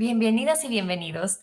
[0.00, 1.40] Bienvenidas y bienvenidos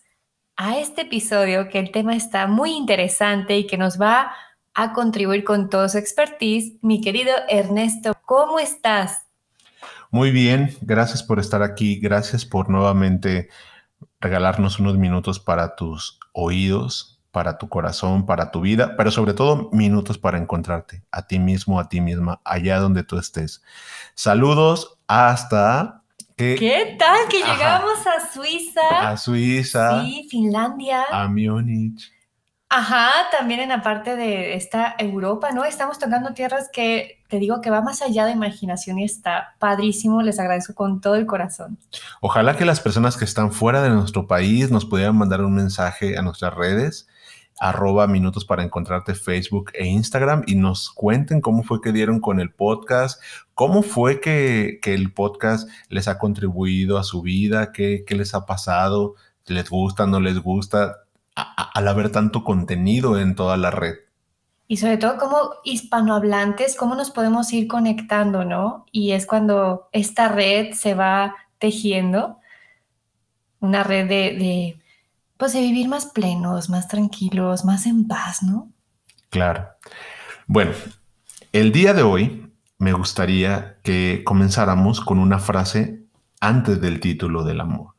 [0.56, 4.32] a este episodio que el tema está muy interesante y que nos va
[4.72, 6.78] a contribuir con todo su expertise.
[6.80, 9.26] Mi querido Ernesto, ¿cómo estás?
[10.10, 13.50] Muy bien, gracias por estar aquí, gracias por nuevamente
[14.20, 19.68] regalarnos unos minutos para tus oídos, para tu corazón, para tu vida, pero sobre todo
[19.72, 23.62] minutos para encontrarte a ti mismo, a ti misma, allá donde tú estés.
[24.14, 26.05] Saludos hasta...
[26.36, 29.10] ¿Qué tal que llegamos a Suiza?
[29.10, 30.02] A Suiza.
[30.02, 31.04] Sí, Finlandia.
[31.10, 32.12] A Múnich.
[32.68, 35.64] Ajá, también en la parte de esta Europa, ¿no?
[35.64, 40.20] Estamos tocando tierras que te digo que va más allá de imaginación y está padrísimo.
[40.20, 41.78] Les agradezco con todo el corazón.
[42.20, 46.18] Ojalá que las personas que están fuera de nuestro país nos pudieran mandar un mensaje
[46.18, 47.08] a nuestras redes,
[47.58, 52.40] arroba minutos para encontrarte Facebook e Instagram y nos cuenten cómo fue que dieron con
[52.40, 53.22] el podcast,
[53.54, 58.46] cómo fue que, el podcast les ha contribuido a su vida, qué, qué les ha
[58.46, 59.14] pasado,
[59.46, 60.96] les gusta, no les gusta
[61.34, 63.96] al haber tanto contenido en toda la red.
[64.68, 68.84] Y sobre todo como hispanohablantes, cómo nos podemos ir conectando, ¿no?
[68.90, 72.38] Y es cuando esta red se va tejiendo,
[73.60, 74.78] una red de,
[75.36, 78.70] pues de vivir más plenos, más tranquilos, más en paz, ¿no?
[79.30, 79.68] Claro.
[80.46, 80.72] Bueno,
[81.52, 86.04] el día de hoy me gustaría que comenzáramos con una frase
[86.40, 87.96] antes del título del amor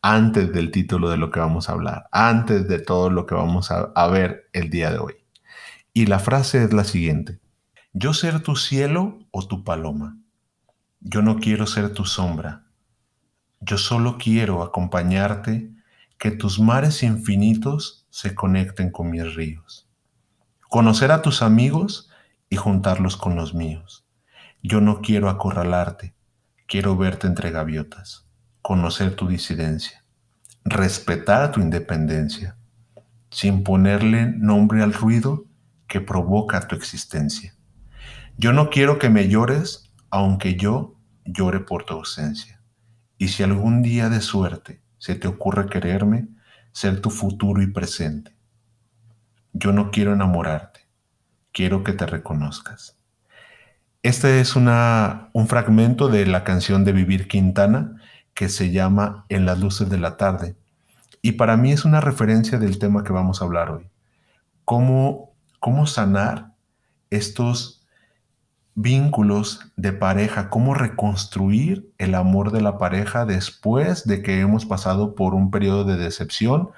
[0.00, 3.70] antes del título de lo que vamos a hablar, antes de todo lo que vamos
[3.70, 5.14] a, ver el día de hoy.
[5.92, 7.40] Y la frase es la siguiente.
[7.92, 10.18] Yo ser tu cielo o tu paloma.
[11.00, 12.64] Yo no quiero ser tu sombra.
[13.60, 15.71] Yo solo quiero acompañarte,
[16.22, 19.88] que tus mares infinitos se conecten con mis ríos.
[20.68, 22.10] Conocer a tus amigos
[22.48, 24.06] y juntarlos con los míos.
[24.62, 26.14] Yo no quiero acorralarte,
[26.68, 28.28] quiero verte entre gaviotas
[28.62, 30.04] conocer tu disidencia,
[30.64, 32.56] respetar tu independencia,
[33.28, 35.46] sin ponerle nombre al ruido
[35.88, 37.56] que provoca tu existencia.
[38.38, 40.94] Yo no quiero que me llores, aunque yo
[41.24, 42.62] llore por tu ausencia.
[43.18, 46.28] Y si algún día de suerte se te ocurre quererme,
[46.70, 48.36] ser tu futuro y presente.
[49.52, 50.86] Yo no quiero enamorarte,
[51.50, 52.96] quiero que te reconozcas.
[54.04, 58.00] Este es una, un fragmento de la canción de Vivir Quintana
[58.32, 60.54] que se llama En las luces de la tarde.
[61.20, 63.90] Y para mí es una referencia del tema que vamos a hablar hoy.
[64.64, 66.52] Cómo, cómo sanar
[67.10, 67.81] estos
[68.74, 75.14] vínculos de pareja, cómo reconstruir el amor de la pareja después de que hemos pasado
[75.14, 76.70] por un periodo de decepción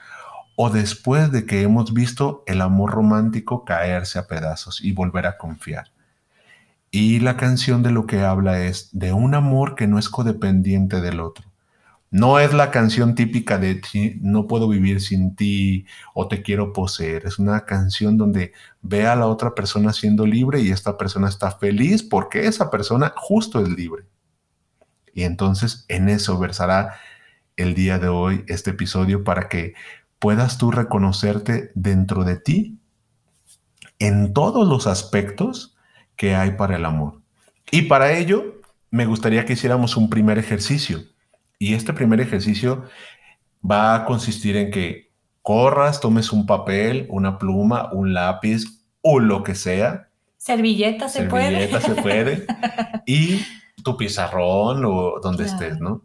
[0.56, 5.37] o después de que hemos visto el amor romántico caerse a pedazos y volver a
[5.37, 5.91] confiar.
[6.91, 11.00] Y la canción de lo que habla es de un amor que no es codependiente
[11.00, 11.53] del otro.
[12.14, 13.80] No es la canción típica de
[14.20, 17.26] no puedo vivir sin ti o te quiero poseer.
[17.26, 18.52] Es una canción donde
[18.82, 23.12] ve a la otra persona siendo libre y esta persona está feliz porque esa persona
[23.16, 24.04] justo es libre.
[25.12, 26.94] Y entonces en eso versará
[27.56, 29.74] el día de hoy este episodio para que
[30.20, 32.78] puedas tú reconocerte dentro de ti
[33.98, 35.76] en todos los aspectos
[36.14, 37.22] que hay para el amor.
[37.72, 41.12] Y para ello, me gustaría que hiciéramos un primer ejercicio.
[41.59, 42.84] Y este primer ejercicio
[43.69, 48.65] va a consistir en que corras, tomes un papel, una pluma, un lápiz
[49.03, 50.09] o lo que sea.
[50.37, 51.69] Servilleta se puede.
[51.69, 52.47] Servilleta se puede.
[53.06, 53.41] y
[53.82, 56.03] tu pizarrón o donde estés, ¿no?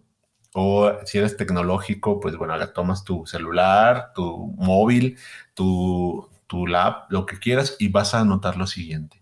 [0.54, 5.18] O si eres tecnológico, pues bueno, tomas tu celular, tu móvil,
[5.54, 9.20] tu, tu lap, lo que quieras y vas a anotar lo siguiente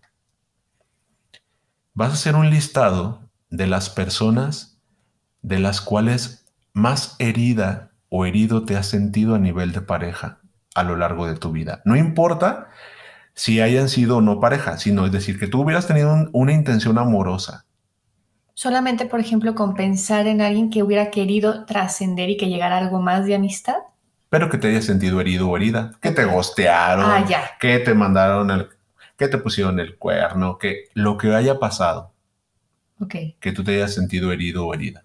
[1.98, 4.67] vas a hacer un listado de las personas
[5.48, 10.38] de las cuales más herida o herido te has sentido a nivel de pareja
[10.74, 11.80] a lo largo de tu vida.
[11.84, 12.68] No importa
[13.34, 16.98] si hayan sido o no pareja, sino es decir, que tú hubieras tenido una intención
[16.98, 17.64] amorosa.
[18.54, 23.00] Solamente, por ejemplo, con pensar en alguien que hubiera querido trascender y que llegara algo
[23.00, 23.76] más de amistad.
[24.30, 27.24] Pero que te hayas sentido herido o herida, que te gostearon, ah,
[27.58, 28.68] que te mandaron el
[29.16, 32.12] que te pusieron el cuerno, que lo que haya pasado.
[33.40, 35.04] Que tú te hayas sentido herido o herida.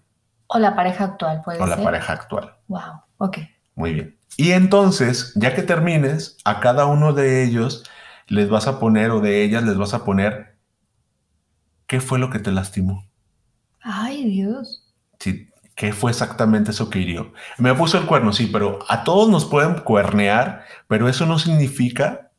[0.54, 1.78] O la pareja actual, puede o ser.
[1.78, 2.56] la pareja actual.
[2.68, 3.38] Wow, ok.
[3.74, 4.18] Muy bien.
[4.36, 7.84] Y entonces, ya que termines, a cada uno de ellos
[8.28, 10.56] les vas a poner o de ellas les vas a poner
[11.86, 13.04] qué fue lo que te lastimó.
[13.82, 14.94] Ay, Dios.
[15.18, 17.32] Sí, ¿Qué fue exactamente eso que hirió?
[17.58, 22.30] Me puso el cuerno, sí, pero a todos nos pueden cuernear, pero eso no significa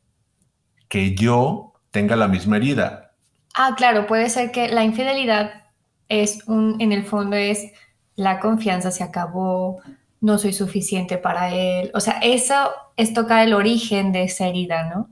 [0.87, 3.11] que yo tenga la misma herida.
[3.53, 5.65] Ah, claro, puede ser que la infidelidad
[6.07, 7.73] es un, en el fondo es
[8.15, 9.81] la confianza se acabó,
[10.21, 11.91] no soy suficiente para él.
[11.93, 12.55] O sea, eso
[12.97, 15.09] es tocar el origen de esa herida, ¿no?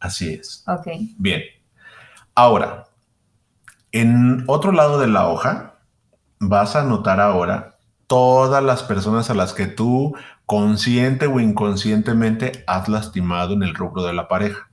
[0.00, 0.64] Así es.
[0.66, 0.88] Ok.
[1.18, 1.42] Bien.
[2.34, 2.86] Ahora,
[3.92, 5.74] en otro lado de la hoja,
[6.38, 10.14] vas a notar ahora todas las personas a las que tú
[10.46, 14.70] consciente o inconscientemente has lastimado en el rubro de la pareja.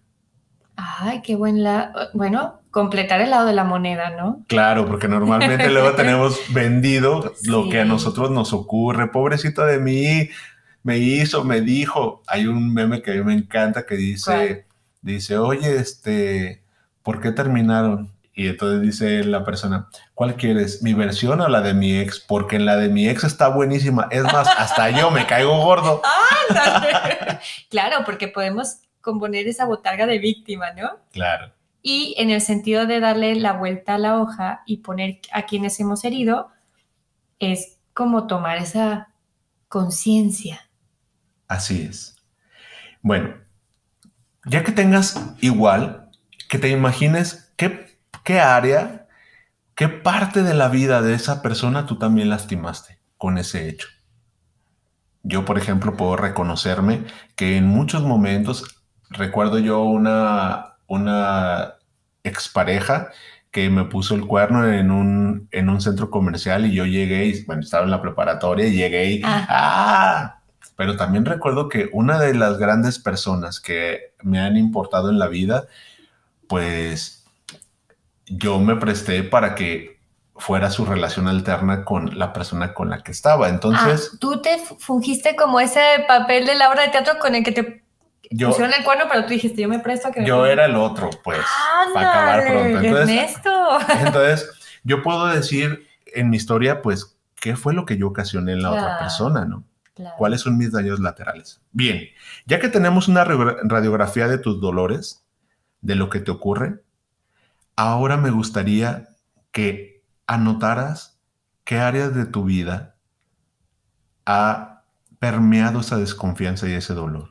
[0.76, 1.94] Ay, qué buen la...
[2.14, 4.44] Bueno, completar el lado de la moneda, ¿no?
[4.48, 9.08] Claro, porque normalmente luego tenemos vendido lo que a nosotros nos ocurre.
[9.08, 10.30] Pobrecito de mí,
[10.84, 12.24] me hizo, me dijo.
[12.28, 14.66] Hay un meme que a mí me encanta que dice, ¿Cuál?
[15.02, 16.64] dice, oye, este,
[17.04, 18.12] ¿por qué terminaron?
[18.34, 20.82] Y entonces dice la persona, ¿cuál quieres?
[20.82, 22.20] ¿Mi versión o la de mi ex?
[22.20, 24.08] Porque en la de mi ex está buenísima.
[24.10, 26.02] Es más, hasta yo me caigo gordo.
[27.70, 30.92] claro, porque podemos componer esa botarga de víctima, ¿no?
[31.12, 31.52] Claro,
[31.82, 35.80] Y en el sentido de darle la vuelta a la hoja y poner a quienes
[35.80, 36.50] hemos herido,
[37.40, 39.10] es como tomar esa
[39.68, 40.70] conciencia.
[41.48, 42.16] así es.
[43.02, 43.36] Bueno,
[44.46, 46.10] ya que tengas igual,
[46.50, 49.08] que te imagines qué, qué área,
[49.76, 53.88] qué parte de la vida de esa persona tú también lastimaste con ese hecho.
[55.24, 57.06] Yo, por ejemplo, puedo reconocerme
[57.36, 61.76] que en muchos momentos, recuerdo yo una, una
[62.24, 63.10] expareja
[63.52, 67.44] que me puso el cuerno en un, en un centro comercial y yo llegué, y,
[67.46, 69.46] bueno, estaba en la preparatoria y llegué y, Ah.
[69.50, 70.38] ¡ah!
[70.78, 75.28] Pero también recuerdo que una de las grandes personas que me han importado en la
[75.28, 75.66] vida,
[76.48, 77.26] pues
[78.26, 80.00] yo me presté para que
[80.38, 83.50] fuera su relación alterna con la persona con la que estaba.
[83.50, 87.36] Entonces, Ah, tú te fu- fungiste como ese papel de la obra de teatro con
[87.36, 87.81] el que te
[88.32, 90.52] yo, pusieron el cuerno, pero tú dijiste, yo me presto a que yo pongan".
[90.52, 91.40] era el otro, pues,
[91.94, 92.88] para acabar ¡Ándale, pronto.
[92.88, 93.80] Entonces, Ernesto.
[94.06, 94.52] entonces,
[94.84, 98.72] yo puedo decir en mi historia, pues, ¿qué fue lo que yo ocasioné en la
[98.72, 99.64] otra persona, no?
[99.94, 100.16] Claro.
[100.18, 101.62] ¿Cuáles son mis daños laterales?
[101.72, 102.02] Bien,
[102.46, 105.26] ya que tenemos una radio- radiografía de tus dolores,
[105.82, 106.82] de lo que te ocurre,
[107.76, 109.10] ahora me gustaría
[109.52, 111.20] que anotaras
[111.66, 112.96] qué áreas de tu vida
[114.26, 114.84] ha
[115.20, 117.31] permeado esa desconfianza y ese dolor.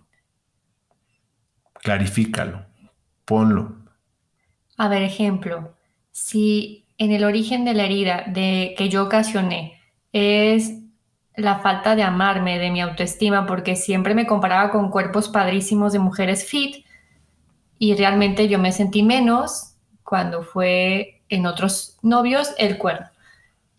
[1.82, 2.66] Clarifícalo,
[3.24, 3.76] ponlo.
[4.76, 5.74] A ver, ejemplo,
[6.10, 9.80] si en el origen de la herida de que yo ocasioné
[10.12, 10.74] es
[11.34, 15.98] la falta de amarme, de mi autoestima, porque siempre me comparaba con cuerpos padrísimos de
[15.98, 16.84] mujeres fit
[17.78, 19.74] y realmente yo me sentí menos
[20.04, 23.06] cuando fue en otros novios el cuerno.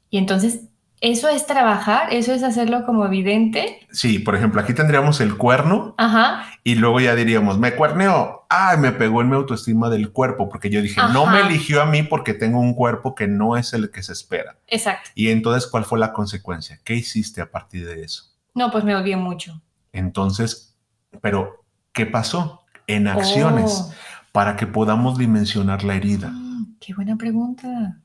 [0.09, 0.70] Y entonces,
[1.01, 3.79] eso es trabajar, eso es hacerlo como evidente.
[3.91, 8.77] Sí, por ejemplo, aquí tendríamos el cuerno Ajá, y luego ya diríamos, me cuerneó, ay,
[8.77, 12.03] me pegó en mi autoestima del cuerpo, porque yo dije, no me eligió a mí
[12.03, 14.57] porque tengo un cuerpo que no es el que se espera.
[14.67, 15.09] exacto.
[15.15, 16.79] Y entonces, ¿cuál fue la consecuencia?
[16.83, 18.25] ¿Qué hiciste a partir de eso?
[18.53, 19.61] No, pues me odié mucho.
[19.93, 20.75] Entonces,
[21.21, 22.61] pero, ¿qué pasó?
[22.87, 23.93] En acciones, Oh,
[24.31, 26.29] para que podamos dimensionar la herida.
[26.29, 27.97] mm, qué buena pregunta.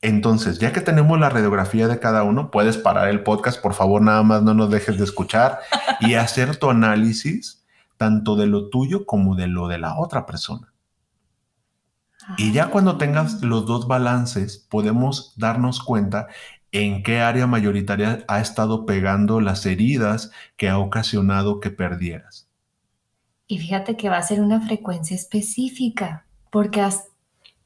[0.00, 4.02] Entonces, ya que tenemos la radiografía de cada uno, puedes parar el podcast, por favor,
[4.02, 5.60] nada más no nos dejes de escuchar
[6.00, 7.64] y hacer tu análisis
[7.96, 10.72] tanto de lo tuyo como de lo de la otra persona.
[12.36, 16.26] Y ya cuando tengas los dos balances, podemos darnos cuenta
[16.72, 22.48] en qué área mayoritaria ha estado pegando las heridas que ha ocasionado que perdieras.
[23.46, 26.84] Y fíjate que va a ser una frecuencia específica, porque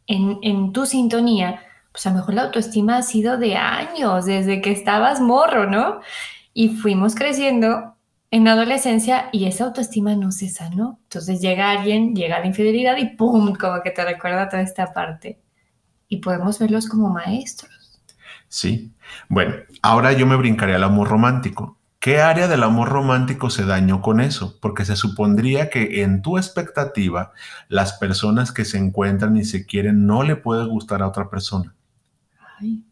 [0.06, 4.61] en, en tu sintonía, pues a lo mejor la autoestima ha sido de años, desde
[4.61, 6.00] que estabas morro, ¿no?
[6.54, 7.97] Y fuimos creciendo
[8.30, 11.00] en adolescencia y esa autoestima no se sanó.
[11.04, 13.54] Entonces llega alguien, llega la infidelidad y ¡pum!
[13.54, 15.40] Como que te recuerda toda esta parte.
[16.09, 17.70] Y podemos verlos como maestros.
[18.49, 18.92] Sí.
[19.28, 21.78] Bueno, ahora yo me brincaré al amor romántico.
[22.00, 24.59] ¿Qué área del amor romántico se dañó con eso?
[24.61, 27.32] Porque se supondría que en tu expectativa,
[27.68, 31.75] las personas que se encuentran y se quieren no le puede gustar a otra persona.
[32.61, 32.85] Ay,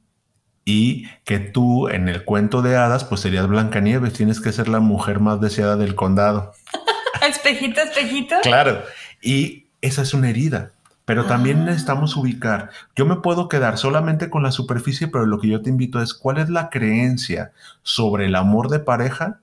[0.64, 4.80] Y que tú en el cuento de hadas, pues serías Blancanieves, tienes que ser la
[4.80, 6.52] mujer más deseada del condado.
[7.28, 8.36] espejito, espejito.
[8.42, 8.82] Claro.
[9.22, 10.72] Y esa es una herida,
[11.04, 11.64] Pero también Ah.
[11.64, 12.68] necesitamos ubicar.
[12.94, 16.12] Yo me puedo quedar solamente con la superficie, pero lo que yo te invito es
[16.12, 19.40] cuál es la creencia sobre el amor de pareja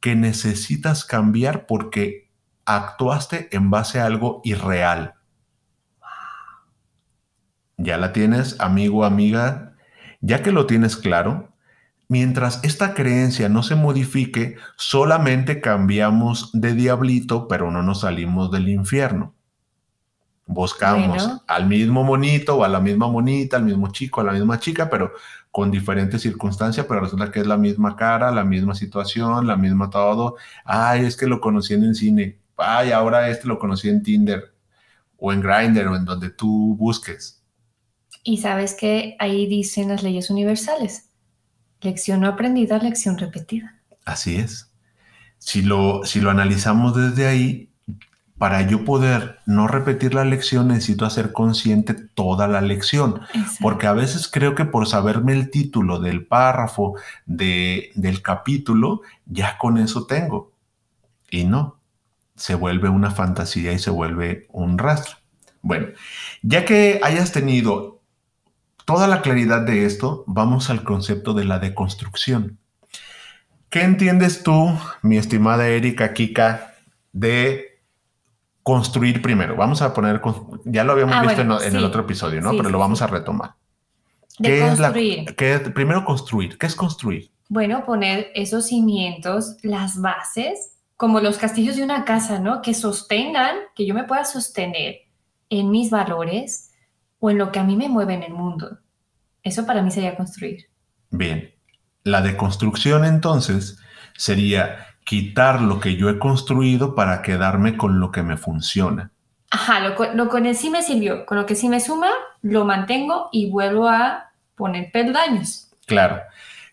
[0.00, 2.26] que necesitas cambiar porque
[2.64, 5.14] actuaste en base a algo irreal.
[7.82, 9.74] Ya la tienes, amigo, amiga.
[10.20, 11.48] Ya que lo tienes claro,
[12.08, 18.68] mientras esta creencia no se modifique, solamente cambiamos de diablito, pero no nos salimos del
[18.68, 19.34] infierno.
[20.46, 21.42] Buscamos Bueno.
[21.48, 24.88] al mismo monito o a la misma monita, al mismo chico, a la misma chica,
[24.88, 25.10] pero
[25.50, 29.90] con diferentes circunstancias, pero resulta que es la misma cara, la misma situación, la misma
[29.90, 30.36] todo.
[30.64, 32.38] Ay, es que lo conocí en el cine.
[32.56, 34.54] Ay, ahora este lo conocí en Tinder
[35.16, 37.41] o en Grindr o en donde tú busques.
[38.22, 41.08] Y sabes que ahí dicen las leyes universales.
[41.80, 43.80] Lección no aprendida, lección repetida.
[44.04, 44.70] Así es.
[45.38, 47.72] Si lo, si lo analizamos desde ahí,
[48.38, 53.20] para yo poder no repetir la lección, necesito hacer consciente toda la lección.
[53.34, 53.58] Exacto.
[53.60, 59.58] Porque a veces creo que por saberme el título del párrafo, de, del capítulo, ya
[59.58, 60.52] con eso tengo.
[61.30, 61.78] Y no,
[62.34, 65.18] se vuelve una fantasía y se vuelve un rastro.
[65.60, 65.86] Bueno,
[66.42, 68.01] ya que hayas tenido
[68.84, 72.58] toda la claridad de esto, vamos al concepto de la deconstrucción.
[73.70, 74.70] ¿Qué entiendes tú,
[75.02, 76.74] mi estimada Erika Kika,
[77.12, 77.80] de
[78.62, 79.56] construir primero?
[79.56, 80.20] Vamos a poner,
[80.64, 81.86] ya lo habíamos Ah, visto bueno, en, en el sí.
[81.86, 82.50] otro episodio, ¿no?
[82.50, 83.04] Sí, Pero sí, lo vamos sí.
[83.04, 83.54] a retomar.
[84.38, 86.58] De ¿Qué es la- qué es- primero construir.
[86.58, 87.30] ¿Qué es construir?
[87.48, 92.62] Bueno, poner esos cimientos, las bases, como los castillos de una casa, ¿no?
[92.62, 95.00] Que sostengan, que yo me pueda sostener
[95.50, 96.70] en mis valores
[97.22, 98.78] o en lo que a mí me mueve en el mundo.
[99.44, 100.66] Eso para mí sería construir.
[101.10, 101.54] Bien.
[102.02, 103.78] La deconstrucción entonces
[104.16, 109.12] sería quitar lo que yo he construido para quedarme con lo que me funciona.
[109.52, 112.10] Ajá, lo, lo con el sí me sirvió, con lo que sí me suma,
[112.40, 115.70] lo mantengo y vuelvo a poner peldaños.
[115.86, 116.20] Claro.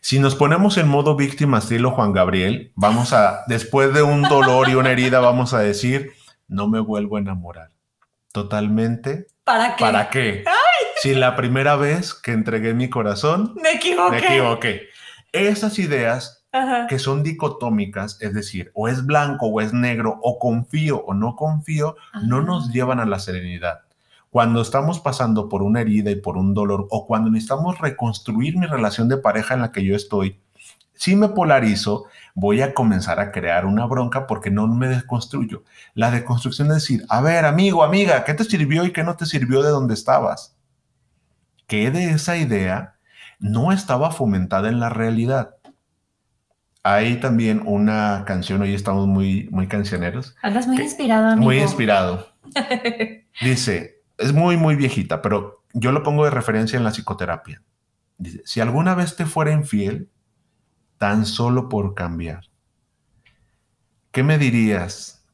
[0.01, 4.67] Si nos ponemos en modo víctima estilo Juan Gabriel, vamos a, después de un dolor
[4.67, 6.13] y una herida, vamos a decir,
[6.47, 7.69] no me vuelvo a enamorar.
[8.31, 9.27] Totalmente.
[9.43, 9.83] ¿Para qué?
[9.83, 10.43] ¿Para qué?
[11.01, 14.11] Si la primera vez que entregué mi corazón, Me equivoqué.
[14.11, 14.81] me equivoqué.
[15.31, 16.87] Esas ideas Ajá.
[16.87, 21.35] que son dicotómicas, es decir, o es blanco o es negro, o confío o no
[21.35, 22.41] confío, no Ah.
[22.41, 23.81] nos llevan a la serenidad.
[24.29, 28.67] Cuando estamos pasando por una herida y por un dolor, o cuando necesitamos reconstruir mi
[28.67, 30.39] relación de pareja en la que yo estoy,
[30.99, 35.63] si me polarizo, voy a comenzar a crear una bronca porque no me desconstruyo.
[35.93, 39.25] La deconstrucción es decir, a ver, amigo, amiga, ¿qué te sirvió y qué no te
[39.25, 40.57] sirvió de donde estabas?
[41.67, 42.95] Que de esa idea
[43.39, 45.55] no estaba fomentada en la realidad.
[46.83, 51.45] Hay también una canción, hoy estamos muy, muy cancioneros, Andas muy inspirado, amigo.
[51.45, 52.27] muy inspirado.
[53.41, 57.61] Dice, es muy, muy viejita, pero yo lo pongo de referencia en la psicoterapia.
[58.17, 60.09] Dice, si alguna vez te fuera infiel,
[60.99, 62.45] tan solo por cambiar,
[64.11, 65.25] ¿qué me dirías?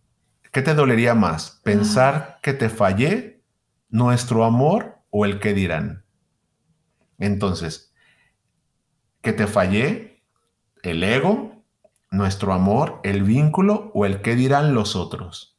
[0.54, 1.60] ¿Qué te dolería más?
[1.64, 3.44] ¿Pensar que te fallé,
[3.90, 6.06] nuestro amor o el que dirán?
[7.18, 7.94] Entonces,
[9.22, 10.24] que te fallé,
[10.84, 11.66] el ego,
[12.12, 15.58] nuestro amor, el vínculo o el que dirán los otros.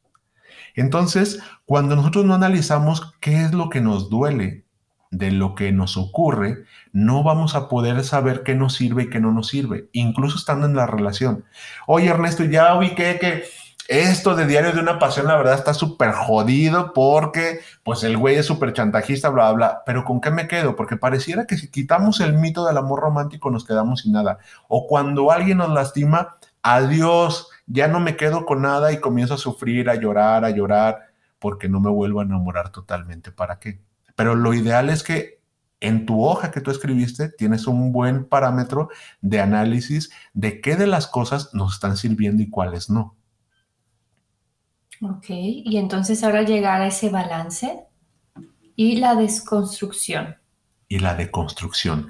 [0.73, 4.66] Entonces, cuando nosotros no analizamos qué es lo que nos duele
[5.11, 9.19] de lo que nos ocurre, no vamos a poder saber qué nos sirve y qué
[9.19, 11.45] no nos sirve, incluso estando en la relación.
[11.85, 13.43] Oye, Ernesto, ya ubiqué que
[13.87, 18.35] esto de Diario de una Pasión, la verdad, está súper jodido porque, pues, el güey
[18.35, 19.83] es súper chantajista, bla, bla, bla.
[19.85, 20.75] Pero ¿con qué me quedo?
[20.75, 24.39] Porque pareciera que si quitamos el mito del amor romántico nos quedamos sin nada.
[24.67, 29.37] O cuando alguien nos lastima, adiós, ya no me quedo con nada y comienzo a
[29.37, 31.07] sufrir, a llorar, a llorar,
[31.39, 33.31] porque no me vuelvo a enamorar totalmente.
[33.31, 33.79] ¿Para qué?
[34.17, 35.39] Pero lo ideal es que
[35.79, 38.89] en tu hoja que tú escribiste tienes un buen parámetro
[39.21, 43.15] de análisis de qué de las cosas nos están sirviendo y cuáles no.
[45.01, 47.85] Ok, y entonces ahora llegar a ese balance
[48.75, 50.35] y la desconstrucción.
[50.89, 52.09] y la deconstrucción.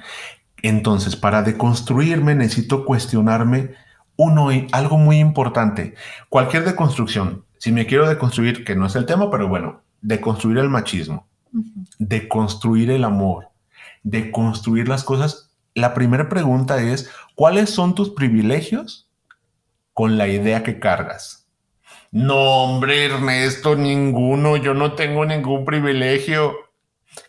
[0.61, 3.73] Entonces, para deconstruirme necesito cuestionarme
[4.15, 5.95] uno algo muy importante.
[6.29, 10.69] Cualquier deconstrucción, si me quiero deconstruir, que no es el tema, pero bueno, deconstruir el
[10.69, 11.85] machismo, Ujú.
[11.97, 13.49] deconstruir el amor,
[14.03, 15.55] deconstruir las cosas.
[15.73, 19.09] La primera pregunta es, ¿cuáles son tus privilegios
[19.93, 21.47] con la idea que cargas?
[22.11, 24.57] No, hombre, Ernesto, ninguno.
[24.57, 26.55] Yo no tengo ningún privilegio.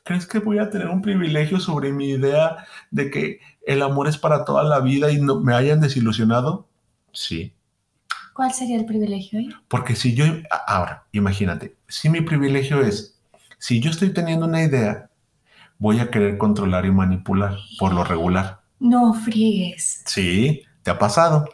[0.05, 4.19] ¿Crees que voy a tener un privilegio sobre mi idea de que el amor es
[4.19, 6.69] para toda la vida y no me hayan desilusionado?
[7.13, 7.53] Sí.
[8.35, 9.49] ¿Cuál sería el privilegio ahí?
[9.67, 10.25] Porque si yo,
[10.67, 13.18] ahora, imagínate, si mi privilegio es
[13.59, 15.11] Si yo estoy teniendo una idea,
[15.79, 18.61] voy a querer controlar y manipular por lo regular.
[18.81, 20.03] No friegues.
[20.07, 21.49] Sí, ¿te ha pasado?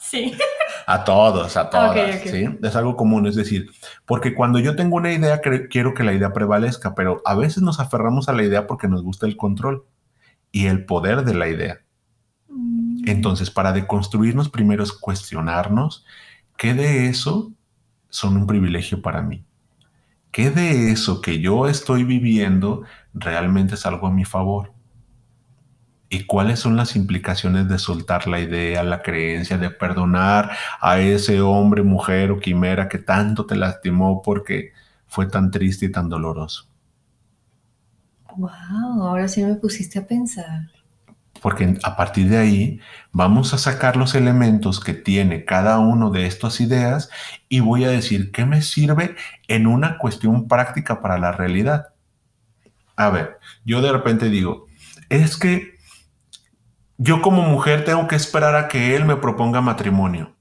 [0.00, 0.32] Sí.
[0.88, 1.96] A todos, a ok.
[2.26, 2.46] ¿sí?
[2.62, 3.70] Es algo común, es decir,
[4.04, 7.80] porque cuando yo tengo una idea, quiero que la idea prevalezca, pero a veces nos
[7.80, 9.84] aferramos a la idea porque nos gusta el control
[10.52, 11.80] y el poder de la idea.
[12.48, 13.08] Mm.
[13.08, 16.04] Entonces, para deconstruirnos, primero es cuestionarnos
[16.56, 17.50] qué de eso
[18.08, 19.45] son un privilegio para mí.
[20.36, 22.82] ¿Qué de eso que yo estoy viviendo
[23.14, 24.74] realmente es algo a mi favor?
[26.10, 30.50] ¿Y cuáles son las implicaciones de soltar la idea, la creencia, de perdonar
[30.82, 34.72] a ese hombre, mujer o quimera que tanto te lastimó porque
[35.06, 36.68] fue tan triste y tan doloroso?
[38.36, 40.75] Wow, ahora sí me pusiste a pensar.
[41.46, 42.80] Porque a partir de ahí
[43.12, 47.08] vamos a sacar los elementos que tiene cada uno de estas ideas
[47.48, 49.14] y voy a decir qué me sirve
[49.46, 51.90] en una cuestión práctica para la realidad.
[52.96, 54.66] A ver, yo de repente digo,
[55.08, 55.76] es que
[56.98, 60.34] yo como mujer tengo que esperar a que él me proponga matrimonio.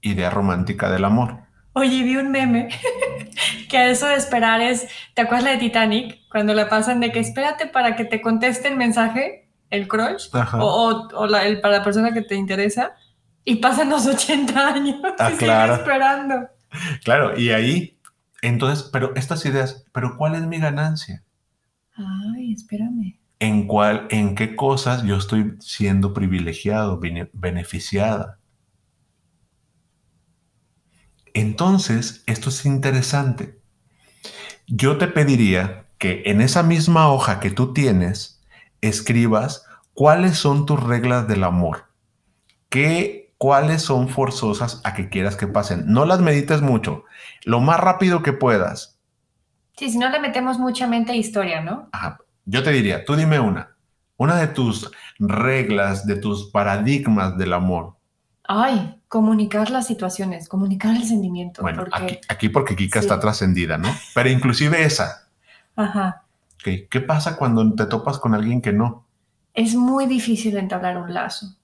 [0.00, 1.40] Idea romántica del amor.
[1.72, 2.68] Oye, vi un meme
[3.68, 6.20] que eso de esperar es, ¿te acuerdas la de Titanic?
[6.30, 9.41] Cuando la pasan de que espérate para que te conteste el mensaje,
[9.72, 10.58] el crush, Ajá.
[10.62, 12.94] o, o- la- el, para la persona que te interesa,
[13.44, 15.74] y pasan los 80 años Ah, y sigue claro.
[15.74, 16.48] esperando.
[17.04, 17.98] Claro, y ahí,
[18.42, 21.24] entonces, pero estas ideas, pero ¿cuál es mi ganancia?
[21.96, 23.18] Ay, espérame.
[23.40, 28.38] en cuál, en qué cosas yo estoy siendo privilegiado, bene- beneficiada.
[31.34, 33.60] Entonces, esto es interesante.
[34.66, 38.41] Yo te pediría que en esa misma hoja que tú tienes,
[38.82, 41.86] escribas cuáles son tus reglas del amor.
[42.68, 45.84] ¿Qué, cuáles son forzosas a que quieras que pasen?
[45.86, 47.04] No las medites mucho,
[47.44, 48.98] lo más rápido que puedas.
[49.76, 51.88] Sí, si no le metemos mucha mente a historia, ¿no?
[51.92, 52.18] Ajá.
[52.44, 53.76] Yo te diría, tú dime una.
[54.16, 57.96] Una de tus reglas, de tus paradigmas del amor.
[58.44, 61.62] Ay, comunicar las situaciones, comunicar el sentimiento.
[61.62, 63.06] Bueno, porque, aquí, aquí porque Kika Sí.
[63.06, 63.88] está trascendida, ¿no?
[64.14, 65.28] Pero inclusive esa.
[65.76, 66.21] ajá,
[66.62, 66.88] ¿ok?
[66.90, 69.06] ¿Qué pasa cuando te topas con alguien que no?
[69.54, 71.56] es muy difícil entablar un lazo,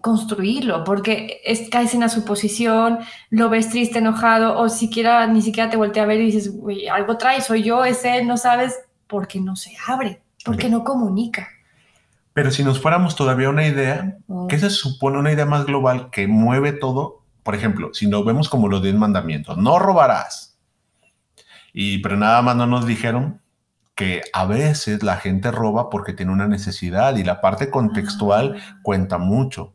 [0.00, 2.98] construirlo, porque es, caes en la suposición,
[3.30, 6.86] lo ves triste, enojado, o siquiera ni siquiera te voltea a ver y dices, "Uy,
[6.86, 11.48] algo trae, soy yo, es él, no sabes, porque no se abre, porque no comunica.
[12.34, 15.64] Pero si nos fuéramos todavía a una idea, Oh, ¿qué se supone una idea más
[15.66, 17.22] global que mueve todo?
[17.42, 20.58] Por ejemplo, si nos vemos como los 10 mandamientos, no robarás.
[21.72, 23.40] Y pero nada más no nos dijeron
[23.94, 28.78] que a veces la gente roba porque tiene una necesidad y la parte contextual ah,
[28.82, 29.74] cuenta mucho.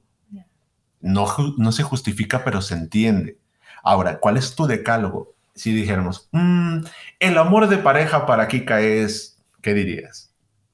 [1.02, 1.28] No,
[1.58, 3.38] no se justifica, pero se entiende.
[3.84, 5.34] Ahora, ¿cuál es tu decálogo?
[5.56, 6.80] Si dijéramos, "Mm,
[7.20, 10.34] el amor de pareja para Kika es, ¿qué dirías?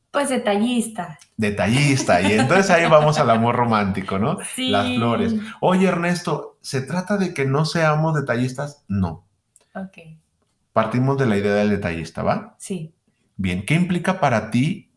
[0.09, 1.19] Pues detallista.
[1.37, 2.21] Detallista.
[2.21, 4.37] Y entonces ahí vamos al amor romántico, ¿no?
[4.55, 4.69] Sí.
[4.69, 5.35] Las flores.
[5.59, 8.83] Oye, Ernesto, ¿se trata de que no seamos detallistas?
[8.87, 9.25] No.
[9.75, 9.97] Ok,
[10.71, 12.55] Partimos de la idea del detallista, ¿va?
[12.57, 12.94] sí.
[13.37, 14.91] Bien, ¿qué implica para ti?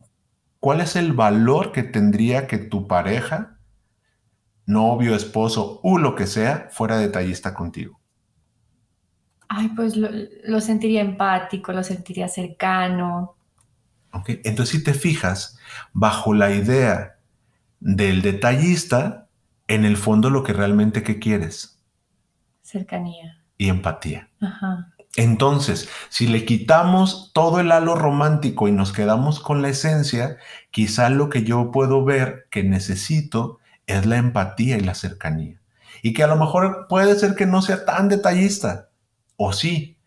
[0.59, 3.59] ¿Cuál es el valor que tendría que tu pareja,
[4.65, 7.99] novio, esposo o lo que sea, fuera detallista contigo?
[9.47, 10.09] Ay, pues lo,
[10.45, 13.35] lo sentiría empático, lo sentiría cercano.
[14.11, 14.29] ¿Ok?
[14.43, 15.57] Entonces, si te fijas,
[15.93, 17.17] bajo la idea
[17.79, 19.27] del detallista,
[19.67, 21.79] en el fondo lo que realmente que quieres
[22.61, 23.43] Cercanía.
[23.57, 24.29] y empatía.
[24.41, 24.93] Ajá.
[25.19, 30.37] Entonces, si le quitamos todo el halo romántico y nos quedamos con la esencia,
[30.71, 35.59] quizá lo que yo puedo ver que necesito es la empatía y la cercanía.
[36.01, 38.91] Y que a lo mejor puede ser que no sea tan detallista,
[39.35, 39.97] o sí,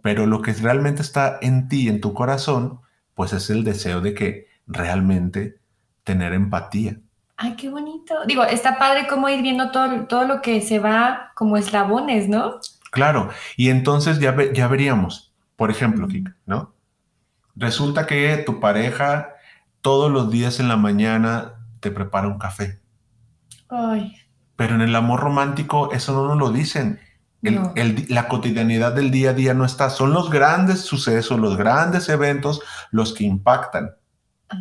[0.00, 2.80] pero lo que realmente está en ti, en tu corazón,
[3.12, 5.56] pues es el deseo de que realmente
[6.02, 6.96] tener empatía.
[7.36, 8.14] Ay, qué bonito.
[8.26, 12.58] Digo, está padre cómo ir viendo todo, todo lo que se va como eslabones, ¿no?
[12.92, 16.74] Claro, y entonces ya, ve- ya veríamos, por ejemplo, Kika, ¿no?
[17.56, 19.30] Resulta que tu pareja
[19.80, 22.80] todos los días en la mañana te prepara un café,
[23.68, 24.14] Ay,
[24.56, 27.00] pero en el amor romántico eso no nos lo dicen.
[27.42, 27.72] El- No.
[27.76, 32.08] el la cotidianidad del día a día no está, son los grandes sucesos, los grandes
[32.10, 32.60] eventos
[32.92, 33.96] los que impactan,
[34.50, 34.56] ah,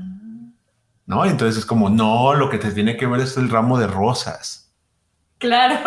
[1.06, 1.26] ¿no?
[1.26, 4.74] Entonces es como, no, lo que te tiene que ver es el ramo de rosas,
[5.38, 5.78] claro.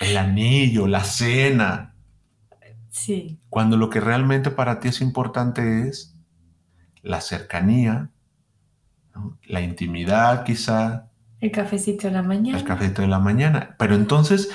[0.00, 1.94] El anillo, la cena,
[2.96, 6.16] Sí, cuando lo que realmente para ti es importante es
[7.02, 8.08] la cercanía,
[9.14, 9.38] ¿no?
[9.44, 12.56] la intimidad quizá, el cafecito de la mañana.
[12.56, 13.76] el cafecito de la mañana.
[13.78, 14.48] Pero entonces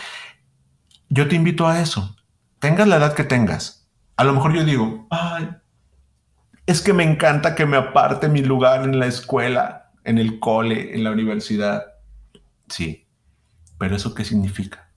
[1.09, 2.15] yo te invito a eso.
[2.57, 3.87] Tengas la edad que tengas.
[4.15, 5.49] A lo mejor yo digo, ay,
[6.65, 10.95] es que me encanta que me aparte mi lugar en la escuela, en el cole,
[10.95, 11.85] en la universidad.
[12.67, 13.07] Sí,
[13.77, 14.90] pero ¿eso qué significa?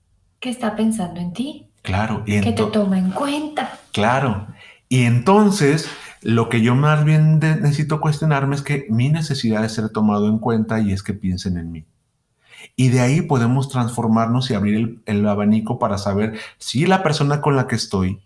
[0.45, 1.65] Que está pensando en ti.
[1.81, 2.21] Claro.
[2.27, 3.79] Y que te toma en cuenta.
[3.91, 4.45] Claro.
[4.87, 5.89] Y entonces,
[6.21, 10.37] lo que yo más bien necesito cuestionarme es que mi necesidad de ser tomado en
[10.37, 11.85] cuenta y es que piensen en mí.
[12.75, 17.55] Y de ahí podemos transformarnos y abrir el, abanico para saber si la persona con
[17.55, 18.21] la que estoy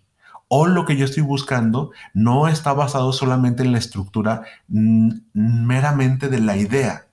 [0.50, 6.42] o lo que yo estoy buscando no está basado solamente en la estructura meramente de
[6.42, 7.06] la idea,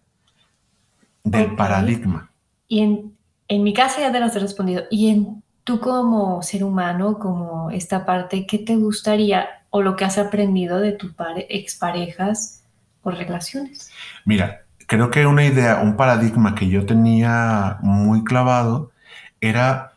[1.22, 2.32] del paradigma.
[2.66, 3.15] Y en,
[3.48, 4.84] en, mi caso ya te lo has respondido.
[4.90, 10.04] Y en tú como ser humano, como esta parte, ¿qué te gustaría o lo que
[10.04, 11.12] has aprendido de tus
[11.48, 12.62] exparejas
[13.02, 13.90] o relaciones?
[14.24, 18.92] Mira, creo que una idea, un paradigma que yo tenía muy clavado
[19.40, 19.92] era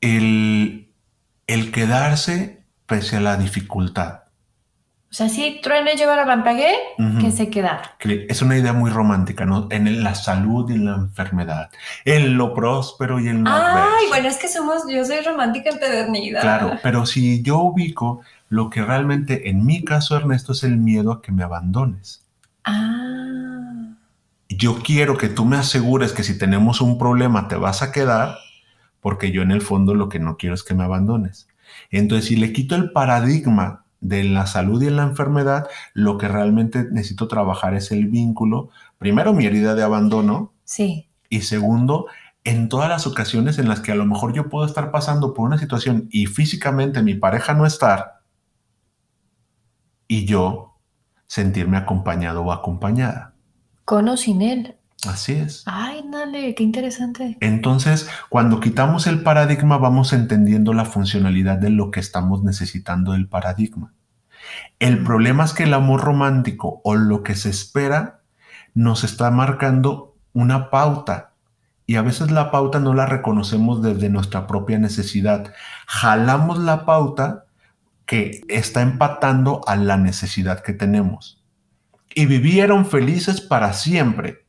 [0.00, 0.88] el,
[1.46, 4.23] el quedarse pese a la dificultad.
[5.14, 6.74] O sea, si truene llevar a Lampagué,
[7.20, 7.94] que se quedara.
[8.00, 9.68] Es una idea muy romántica, ¿no?
[9.70, 11.70] En la salud y en la enfermedad,
[12.04, 16.40] en lo próspero y en lo Ay, bueno, es que somos, yo soy romántica empedernida.
[16.40, 21.12] Claro, pero si yo ubico lo que realmente, en mi caso, Ernesto, es el miedo
[21.12, 22.24] a que me abandones.
[22.64, 23.94] Ah.
[24.48, 28.36] Yo quiero que tú me asegures que si tenemos un problema te vas a quedar,
[29.00, 31.46] porque yo en el fondo lo que no quiero es que me abandones.
[31.92, 36.28] Entonces, si le quito el paradigma de la salud y en la enfermedad, lo que
[36.28, 38.68] realmente necesito trabajar es el vínculo.
[38.98, 40.52] Primero, mi herida de abandono.
[40.64, 41.08] Sí.
[41.30, 42.06] Y segundo,
[42.44, 45.46] en todas las ocasiones en las que a lo mejor yo puedo estar pasando por
[45.46, 48.20] una situación y físicamente mi pareja no estar
[50.06, 50.74] y yo
[51.26, 53.34] sentirme acompañado o acompañada.
[53.86, 54.76] Con o sin él.
[55.06, 55.62] Así es.
[55.66, 57.36] Ay, dale, qué interesante.
[57.40, 63.28] Entonces, cuando quitamos el paradigma, vamos entendiendo la funcionalidad de lo que estamos necesitando del
[63.28, 63.92] paradigma.
[64.78, 68.20] El problema es que el amor romántico o lo que se espera
[68.74, 71.32] nos está marcando una pauta
[71.86, 75.52] y a veces la pauta no la reconocemos desde nuestra propia necesidad.
[75.86, 77.44] Jalamos la pauta
[78.06, 81.42] que está empatando a la necesidad que tenemos.
[82.14, 84.43] Y vivieron felices para siempre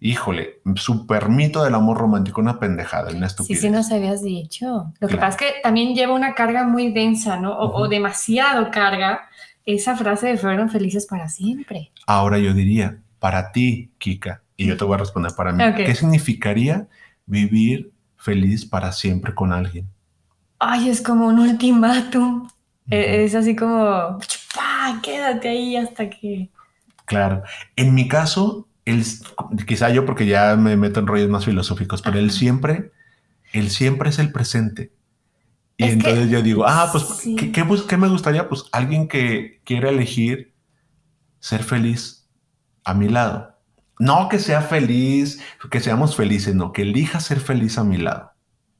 [0.00, 3.60] híjole, super mito del amor romántico, una pendejada, una estupidez.
[3.60, 4.92] Sí, sí nos habías dicho.
[4.98, 7.56] Lo que pasa es que también lleva una carga muy densa, ¿no?
[7.58, 9.28] O, demasiado carga
[9.66, 11.92] esa frase de fueron felices para siempre.
[12.06, 15.94] Ahora yo diría, para ti, Kika, y yo te voy a responder para mí, ¿qué
[15.94, 16.88] significaría
[17.26, 19.86] vivir feliz para siempre con alguien?
[20.58, 22.48] Ay, es como un ultimátum.
[22.90, 24.18] E, es así como,
[25.02, 26.50] quédate ahí hasta que...
[27.04, 27.42] Claro.
[27.76, 29.04] En mi caso, él,
[29.66, 32.92] quizá yo porque ya me meto en rollos más filosóficos, pero él siempre,
[33.52, 34.92] él siempre es el presente.
[35.76, 38.48] Y entonces yo digo, ah, pues, ¿qué, ¿qué, me gustaría?
[38.48, 40.52] Pues alguien que quiera elegir
[41.38, 42.28] ser feliz
[42.84, 43.56] a mi lado.
[43.98, 48.30] No que sea feliz, que seamos felices, no, que elija ser feliz a mi lado.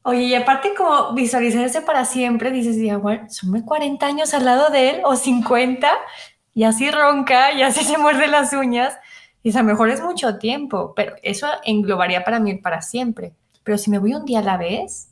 [0.03, 4.70] Oye, y aparte como visualizarse para siempre, dices, ya, bueno, son 40 años al lado
[4.70, 5.90] de él o 50
[6.55, 8.94] y así ronca y así se muerde las uñas
[9.42, 13.35] y a lo mejor es mucho tiempo, pero eso englobaría para mí para siempre.
[13.64, 15.09] Pero si me voy un día a la vez.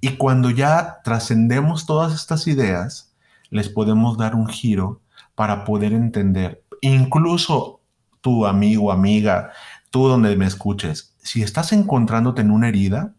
[0.00, 3.14] Y cuando ya trascendemos todas estas ideas,
[3.50, 5.00] les podemos dar un giro
[5.34, 7.80] para poder entender, incluso
[8.20, 9.52] tu amigo, amiga,
[9.90, 13.14] tú donde me escuches, si estás encontrándote en una herida,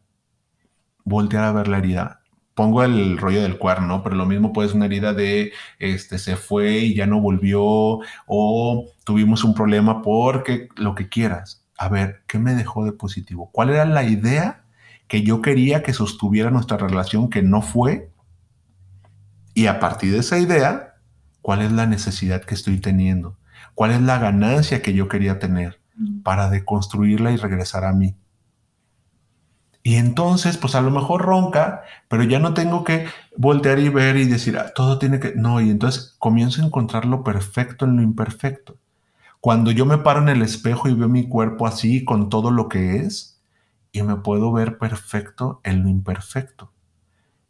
[1.04, 2.23] voltear a ver la herida
[2.54, 6.36] pongo el rollo del cuerno, pero lo mismo puede ser una herida de este se
[6.36, 11.64] fue y ya no volvió o tuvimos un problema porque lo que quieras.
[11.78, 13.50] A ver, ¿qué me dejó de positivo?
[13.52, 14.64] ¿Cuál era la idea
[15.08, 18.12] que yo quería que sostuviera nuestra relación que no fue?
[19.56, 20.96] Y a partir de esa idea,
[21.42, 23.38] ¿cuál es la necesidad que estoy teniendo?
[23.76, 26.22] ¿Cuál es la ganancia que yo quería tener mm.
[26.22, 28.16] para deconstruirla y regresar a mí?
[29.84, 34.16] Y entonces, pues a lo mejor ronca, pero ya no tengo que voltear y ver
[34.16, 35.34] y decir, ah, todo tiene que...
[35.36, 38.78] No, y entonces comienzo a encontrar lo perfecto en lo imperfecto.
[39.42, 42.70] Cuando yo me paro en el espejo y veo mi cuerpo así, con todo lo
[42.70, 43.42] que es,
[43.92, 46.72] y me puedo ver perfecto en lo imperfecto.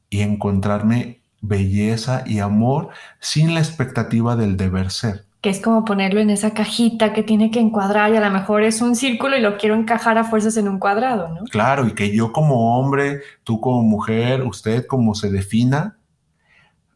[0.10, 6.22] Y encontrarme belleza y amor sin la expectativa del deber ser que es como ponerlo
[6.22, 9.42] en esa cajita que tiene que encuadrar y a lo mejor es un círculo y
[9.42, 11.44] lo quiero encajar a fuerzas en un cuadrado, ¿no?
[11.44, 15.98] Claro, y que yo como hombre, tú como mujer, usted como se defina,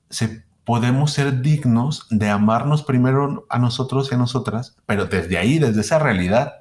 [0.09, 5.59] se, podemos ser dignos de amarnos primero a nosotros y a nosotras, pero desde ahí,
[5.59, 6.53] desde esa realidad.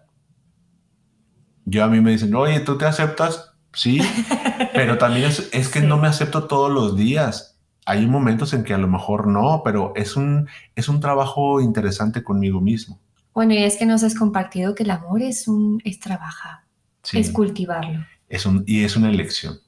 [1.67, 3.53] Yo a mí me dicen, oye, ¿tú te aceptas?
[3.73, 4.01] Sí,
[4.75, 7.56] pero también es, que no me acepto todos los días
[7.87, 12.23] Hay momentos en que a lo mejor no, pero es un, es un trabajo interesante
[12.23, 12.99] conmigo mismo.
[13.33, 16.61] Bueno, y es que nos has compartido que el amor es un es trabajar,
[17.03, 17.19] Sí.
[17.19, 18.05] es cultivarlo.
[18.29, 19.59] Es un, y es una elección.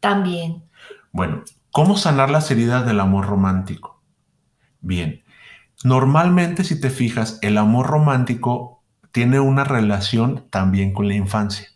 [0.00, 0.62] También.
[1.12, 4.00] Bueno, ¿cómo sanar las heridas del amor romántico?
[4.80, 5.22] Bien,
[5.84, 11.68] normalmente si te fijas, el amor romántico tiene una relación también con la infancia.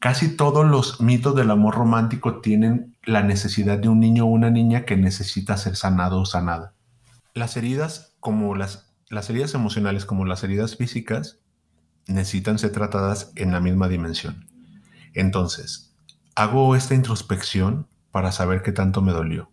[0.00, 4.50] Casi todos los mitos del amor romántico tienen la necesidad de un niño o una
[4.50, 6.74] niña que necesita ser sanado o sanada.
[7.34, 11.40] Las heridas, como las, las heridas emocionales, como las heridas físicas,
[12.06, 14.48] necesitan ser tratadas en la misma dimensión.
[15.12, 15.94] Entonces,
[16.34, 19.50] hago esta introspección para saber qué tanto me dolió.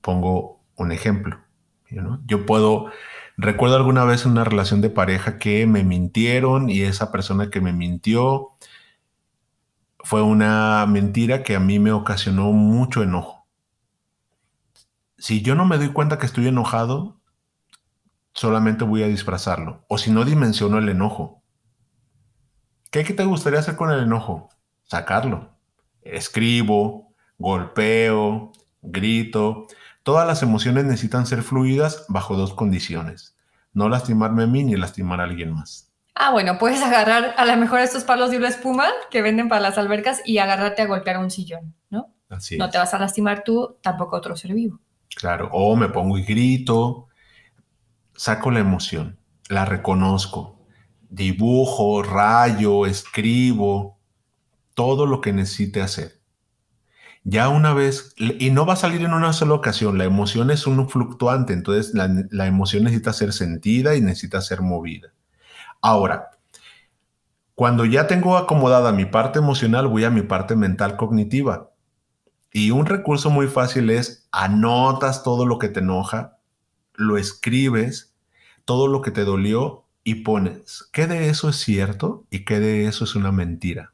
[0.00, 1.38] Pongo un ejemplo.
[1.90, 2.20] ¿no?
[2.26, 2.86] Yo puedo,
[3.36, 7.72] recuerdo alguna vez una relación de pareja que me mintieron y esa persona que me
[7.72, 8.53] mintió
[10.04, 13.48] fue una mentira que a mí me ocasionó mucho enojo.
[15.16, 17.22] Si yo no me doy cuenta que estoy enojado,
[18.34, 19.86] solamente voy a disfrazarlo.
[19.88, 21.42] O si no dimensiono el enojo.
[22.90, 24.50] ¿Qué, te gustaría hacer con el enojo?
[24.84, 25.56] Sacarlo.
[26.02, 29.66] Escribo, golpeo, grito.
[30.02, 33.38] Todas las emociones necesitan ser fluidas bajo dos condiciones.
[33.72, 35.93] No lastimarme a mí ni lastimar a alguien más.
[36.14, 39.60] Ah, bueno, puedes agarrar a lo mejor estos palos de una espuma que venden para
[39.60, 42.14] las albercas y agarrarte a golpear un sillón, ¿no?
[42.28, 42.70] Así No es.
[42.70, 44.80] te vas a lastimar tú, tampoco otro ser vivo.
[45.16, 47.08] Claro, o me pongo y grito,
[48.14, 50.66] saco la emoción, la reconozco,
[51.08, 53.98] dibujo, rayo, escribo,
[54.74, 56.20] todo lo que necesite hacer.
[57.24, 60.66] Ya una vez, y no va a salir en una sola ocasión, la emoción es
[60.66, 65.12] un fluctuante, entonces la, la emoción necesita ser sentida y necesita ser movida.
[65.84, 66.30] Ahora,
[67.54, 71.72] cuando ya tengo acomodada mi parte emocional, voy a mi parte mental cognitiva.
[72.50, 76.38] Y un recurso muy fácil es anotas todo lo que te enoja,
[76.94, 78.14] lo escribes,
[78.64, 82.86] todo lo que te dolió y pones qué de eso es cierto y qué de
[82.86, 83.92] eso es una mentira.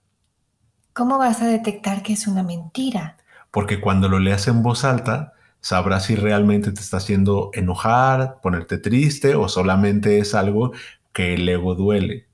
[0.92, 3.16] ¿Cómo vas a detectar que es una mentira?
[3.50, 8.78] Porque cuando lo leas en voz alta, sabrás si realmente te está haciendo enojar, ponerte
[8.78, 10.70] triste o solamente es algo
[11.12, 12.26] que el ego duele.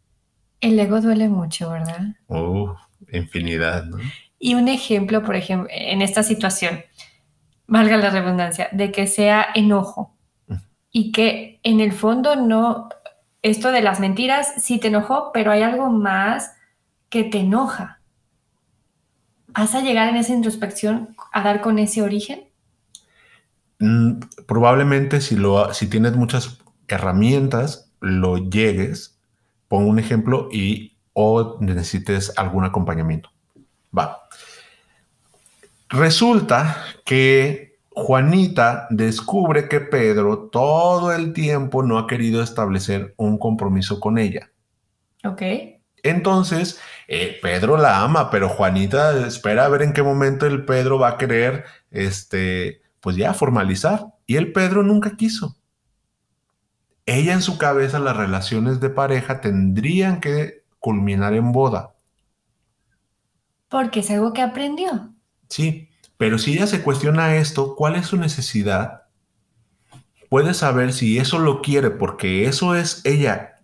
[0.60, 2.16] El ego duele mucho, ¿verdad?
[2.28, 2.76] Oh,
[3.12, 3.98] infinidad, ¿no?
[4.38, 6.80] Y un ejemplo, por ejemplo, en esta situación,
[7.66, 10.16] valga la redundancia, de que sea enojo
[10.90, 12.88] y que en el fondo no,
[13.42, 16.52] esto de las mentiras sí te enojó, pero hay algo más
[17.08, 18.00] que te enoja.
[19.48, 22.44] ¿Vas a llegar en esa introspección a dar con ese origen?
[23.78, 26.58] Mm, probablemente si, lo, si tienes muchas
[26.88, 29.18] herramientas, lo llegues,
[29.68, 33.30] pongo un ejemplo y o necesites algún acompañamiento.
[33.96, 34.28] Va.
[35.88, 44.00] Resulta que Juanita descubre que Pedro todo el tiempo no ha querido establecer un compromiso
[44.00, 44.50] con ella.
[45.24, 45.42] Ok.
[46.02, 46.78] Entonces,
[47.08, 51.08] eh, Pedro la ama, pero Juanita espera a ver en qué momento el Pedro va
[51.08, 54.06] a querer, este, pues ya formalizar.
[54.26, 55.56] Y el Pedro nunca quiso.
[57.06, 61.94] Ella en su cabeza las relaciones de pareja tendrían que culminar en boda.
[63.68, 65.14] Porque es algo que aprendió.
[65.48, 69.04] Sí, pero si ella se cuestiona esto, ¿cuál es su necesidad?
[70.28, 73.60] Puede saber si eso lo quiere porque eso es ella,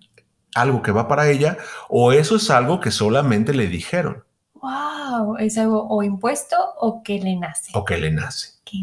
[0.55, 4.24] algo que va para ella, o eso es algo que solamente le dijeron
[4.55, 5.38] ¡Wow!
[5.38, 7.72] Es algo o impuesto o que le nace.
[7.74, 8.50] o que le nace.
[8.64, 8.76] ¡Qué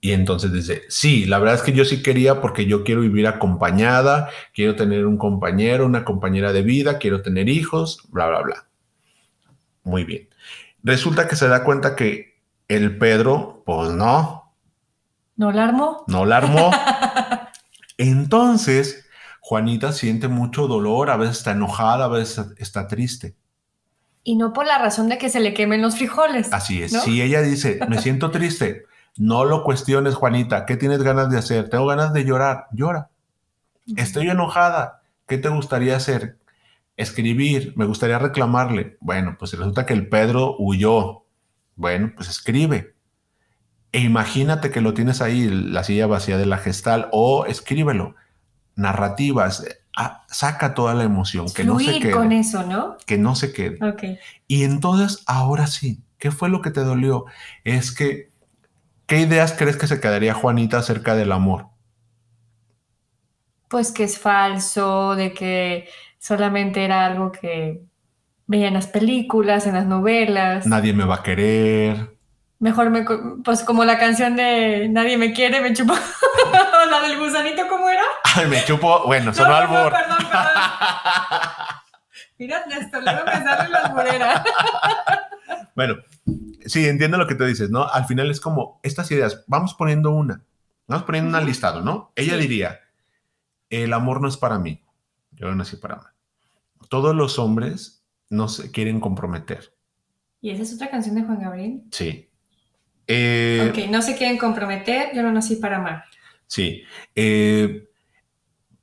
[0.00, 3.26] Y entonces dice, sí, la verdad es que yo sí quería porque yo quiero vivir
[3.26, 8.66] acompañada, quiero tener un compañero, una compañera de vida, quiero tener hijos, bla, bla, bla.
[9.84, 10.28] Muy bien.
[10.82, 14.54] Resulta que se da cuenta que el Pedro, pues no,
[15.36, 16.04] ¿No la armó?
[16.06, 16.70] no la armó.
[17.98, 19.06] Entonces,
[19.40, 23.36] Juanita siente mucho dolor, a veces está enojada, a veces está triste.
[24.22, 26.52] Y no por la razón de que se le quemen los frijoles.
[26.52, 26.92] Así es.
[26.92, 27.00] ¿No?
[27.00, 28.84] Si ella dice, me siento triste,
[29.16, 30.66] no lo cuestiones, Juanita.
[30.66, 31.68] ¿Qué tienes ganas de hacer?
[31.68, 32.66] Tengo ganas de llorar.
[32.72, 33.10] Llora.
[33.96, 35.02] Estoy enojada.
[35.26, 36.38] ¿Qué te gustaría hacer?
[36.96, 37.72] Escribir.
[37.76, 38.96] Me gustaría reclamarle.
[39.00, 41.24] Bueno, pues resulta que el Pedro huyó.
[41.76, 42.94] Bueno, pues escribe.
[43.92, 48.14] E imagínate que lo tienes ahí, la silla vacía de la gestal, o escríbelo.
[48.76, 49.64] Narrativas.
[49.96, 52.12] Ah, saca toda la emoción, que no se quede.
[52.12, 52.96] con eso, ¿no?
[53.04, 53.84] Que no se quede.
[53.84, 54.18] Ok.
[54.46, 57.24] Y entonces, ahora sí, ¿qué fue lo que te dolió?
[57.64, 58.29] Es que,
[59.10, 61.66] ¿qué ideas crees que se quedaría Juanita acerca del amor?
[63.66, 65.88] Pues que es falso, de que
[66.20, 67.82] solamente era algo que
[68.46, 70.64] veía en las películas, en las novelas.
[70.64, 72.16] Nadie me va a querer.
[72.60, 73.04] Mejor me,
[73.42, 75.92] pues como la canción de Nadie me quiere, me chupo.
[76.90, 78.04] la del gusanito, ¿cómo era?
[78.36, 79.06] Ay, me chupo.
[79.06, 80.18] Bueno, sonó No, perdón, perdón.
[82.38, 84.44] Mira, Néstor, luego me sale la alburera.
[85.74, 85.96] Bueno,
[86.70, 87.84] sí, entiendo lo que te dices, ¿no?
[87.88, 90.44] Al final es como estas ideas, vamos poniendo una,
[90.86, 91.46] vamos poniendo un Ujú.
[91.46, 92.12] listado, ¿no?
[92.16, 92.40] Ella Sí.
[92.42, 92.80] diría,
[93.68, 94.82] el amor no es para mí,
[95.32, 96.14] yo no nací para amar.
[96.88, 99.74] Todos los hombres no se quieren comprometer,
[100.42, 101.82] ¿Y esa es otra canción de Juan Gabriel?
[101.90, 102.26] sí.
[103.12, 106.04] Eh, ok, no se quieren comprometer, yo no nací para amar.
[106.46, 106.82] Sí.
[107.16, 107.88] Eh,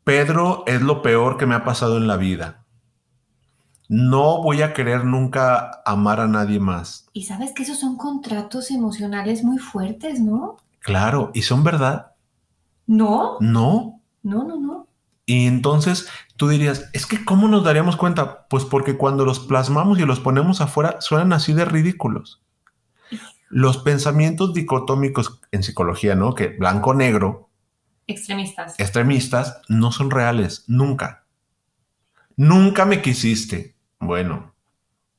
[0.04, 2.66] Pedro es lo peor que me ha pasado en la vida.
[3.90, 7.08] No voy a querer nunca amar a nadie más.
[7.14, 10.58] Y sabes que esos son contratos emocionales muy fuertes, ¿no?
[10.80, 12.12] Claro, ¿y son verdad?
[12.86, 14.02] No, No.
[14.24, 14.88] no, no, no.
[15.26, 18.48] Y entonces tú dirías, es que ¿cómo nos daríamos cuenta?
[18.48, 22.42] Pues porque cuando los plasmamos y los ponemos afuera, suenan así de ridículos.
[23.50, 26.34] Los pensamientos dicotómicos en psicología, ¿no?
[26.36, 27.50] Que blanco-negro,
[28.08, 28.76] Extremistas.
[28.80, 31.26] extremistas, no son reales, nunca.
[32.38, 33.76] Nunca me quisiste.
[34.00, 34.54] Bueno,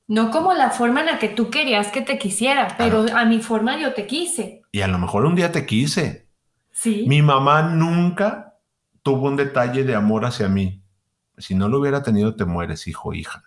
[0.06, 3.40] No como la forma en la que tú querías que te quisiera, pero a mi
[3.40, 4.62] forma yo te quise.
[4.72, 6.28] y a lo mejor un día te quise.
[6.70, 7.04] Sí.
[7.08, 8.54] Mi mamá nunca
[9.02, 10.82] tuvo un detalle de amor hacia mí.
[11.36, 13.42] Si no lo hubiera tenido, te mueres, hijo, hija.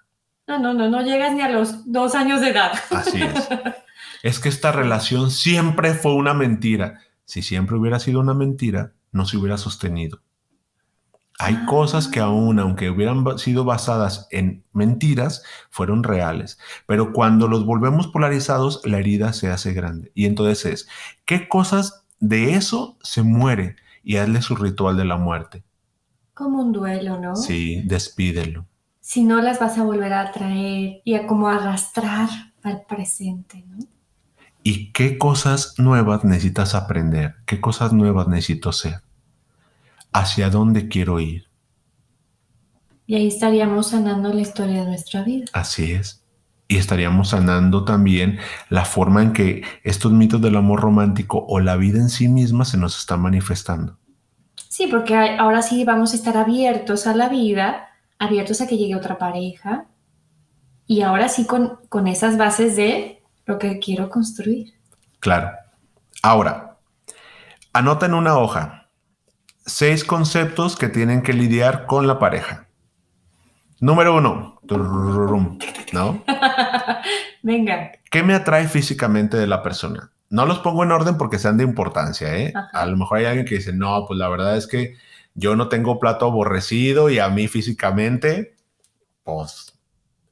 [0.48, 2.74] No, no, no, no llegas ni a los dos años de edad.
[2.89, 3.48] Así es.
[4.24, 7.00] es que esta relación siempre fue una mentira.
[7.26, 10.20] Si siempre hubiera sido una mentira, no se hubiera sostenido.
[11.41, 16.60] Hay cosas que aún, aunque hubieran sido basadas en mentiras, fueron reales.
[16.86, 20.12] Pero cuando los volvemos polarizados, la herida se hace grande.
[20.13, 20.88] Y entonces es,
[21.25, 23.75] ¿qué cosas de eso se muere?
[24.04, 25.63] Y hazle su ritual de la muerte.
[26.36, 27.36] Como un duelo, ¿no?
[27.36, 28.67] Sí, despídelo.
[28.99, 32.30] Si no las vas a volver a traer y a como arrastrar
[32.62, 33.80] al presente, ¿no?
[34.62, 37.38] ¿Y qué cosas nuevas necesitas aprender?
[37.47, 39.01] ¿Qué cosas nuevas necesito ser?
[40.13, 41.52] ¿Hacia dónde quiero ir?
[43.06, 45.45] Y ahí estaríamos sanando la historia de nuestra vida.
[45.54, 46.24] Así es.
[46.67, 51.76] Y estaríamos sanando también la forma en que estos mitos del amor romántico o la
[51.76, 53.97] vida en sí misma se nos están manifestando.
[54.69, 58.95] Sí, porque ahora sí vamos a estar abiertos a la vida, abiertos a que llegue
[58.95, 59.88] otra pareja.
[60.88, 64.74] Y ahora sí con, con esas bases de lo que quiero construir.
[65.19, 65.52] Claro.
[66.24, 66.78] Ahora,
[67.74, 68.81] anota en una hoja
[69.65, 72.67] seis conceptos que tienen que lidiar con la pareja.
[73.80, 74.60] Número uno,
[75.91, 76.24] ¿no?
[77.43, 80.12] Venga, ¿Qué me atrae físicamente de la persona?
[80.30, 82.52] No los pongo en orden porque sean de importancia, ¿eh?
[82.54, 82.69] Ajá.
[82.74, 84.95] A lo mejor hay alguien que dice, no, pues la verdad es que
[85.34, 88.56] yo no tengo plato aborrecido y a mí físicamente,
[89.24, 89.71] pues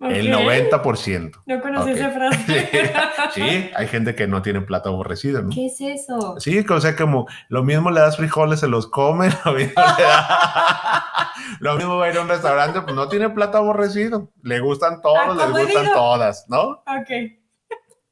[0.01, 0.41] el Ok.
[0.41, 1.43] 90%.
[1.45, 1.97] No conocí Ok.
[1.97, 2.69] esa frase.
[3.33, 5.49] Sí, hay gente que no tiene plato aborrecido, ¿no?
[5.49, 6.35] ¿Qué es eso?
[6.39, 10.03] Sí, o sea, como lo mismo le das frijoles, se los come, lo mismo le
[10.03, 14.31] da- Lo mismo va a ir a un restaurante, pues no tiene plato aborrecido.
[14.43, 15.93] Le gustan todos, Ah, como gustan digo.
[15.95, 16.83] todas, ¿no?
[16.85, 17.09] Ok.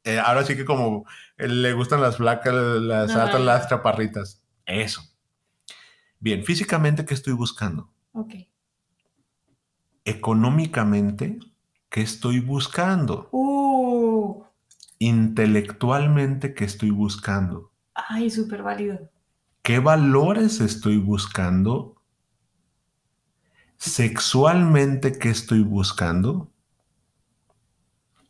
[0.04, 1.06] Eh, ahora sí que como
[1.38, 3.24] eh, le gustan las flacas, las Ajá.
[3.24, 4.44] altas, las chaparritas.
[4.66, 5.02] Eso.
[6.20, 7.90] Bien, físicamente, ¿qué estoy buscando?
[8.14, 8.34] Ok.
[10.06, 11.38] Económicamente,
[11.98, 13.28] ¿qué estoy buscando?
[13.32, 14.44] Uh,
[15.00, 17.72] Intelectualmente, ¿qué estoy buscando?
[17.96, 19.10] ay, súper válido.
[19.64, 21.96] ¿Qué valores estoy buscando?
[23.80, 26.52] Sexualmente, ¿qué estoy buscando?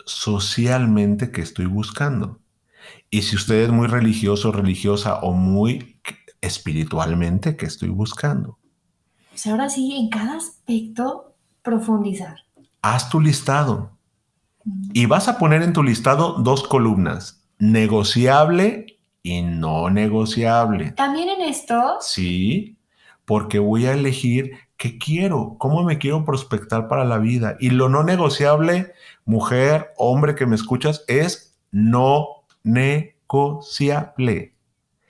[0.06, 2.40] Socialmente, ¿qué estoy buscando?
[3.10, 6.00] Y si usted es muy religioso, religiosa o muy
[6.40, 8.60] espiritualmente, ¿qué estoy buscando?
[9.30, 12.47] Pues ahora sí, en cada aspecto, profundizar.
[12.82, 13.92] Haz tu listado
[14.94, 20.92] y vas a poner en tu listado dos columnas, negociable y no negociable.
[20.92, 22.78] También en esto, Sí,
[23.26, 27.58] porque voy a elegir qué quiero, cómo me quiero prospectar para la vida.
[27.60, 28.94] Y lo no negociable,
[29.26, 34.54] mujer, hombre que me escuchas, es no negociable.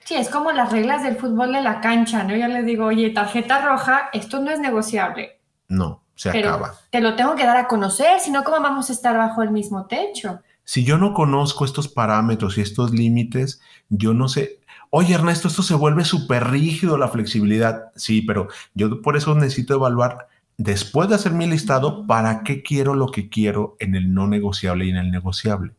[0.04, 2.34] sí, es como las reglas del fútbol de la cancha, ¿no?
[2.34, 5.38] Yo les digo, oye, tarjeta roja, esto no es negociable.
[5.68, 6.74] No, se Pero acaba.
[6.90, 9.52] te lo tengo que dar a conocer, si no, ¿cómo vamos a estar bajo el
[9.52, 10.40] mismo techo?
[10.64, 14.58] Si yo no conozco estos parámetros y estos límites, yo no sé.
[14.90, 17.92] Oye, Ernesto, esto se vuelve súper rígido la flexibilidad.
[17.94, 22.96] Sí, pero yo por eso necesito evaluar después de hacer mi listado para qué quiero
[22.96, 25.72] lo que quiero en el no negociable y en el negociable.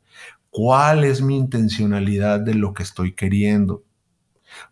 [0.52, 3.84] ¿Cuál es mi intencionalidad de lo que estoy queriendo?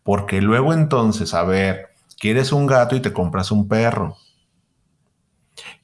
[0.03, 4.15] Porque luego entonces, a ver, quieres un gato y te compras un perro.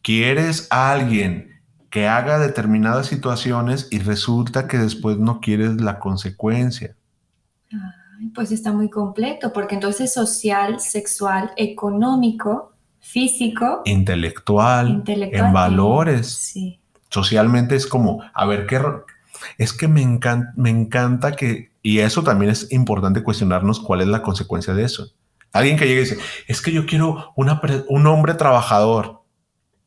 [0.01, 6.95] Quieres a alguien que haga determinadas situaciones y resulta que después no quieres la consecuencia.
[7.71, 15.45] Ay, pues está muy completo, porque entonces social, sexual, económico, físico, Intelectual, intelectual.
[15.45, 16.27] en valores.
[16.27, 16.79] Sí.
[17.09, 18.81] Socialmente es como, a ver, ¿qué?
[19.57, 24.07] Es que me encanta, me encanta que, y eso también es importante cuestionarnos cuál es
[24.07, 25.11] la consecuencia de eso.
[25.51, 26.17] Alguien que llegue y dice,
[26.47, 29.22] es que yo quiero una, un hombre trabajador.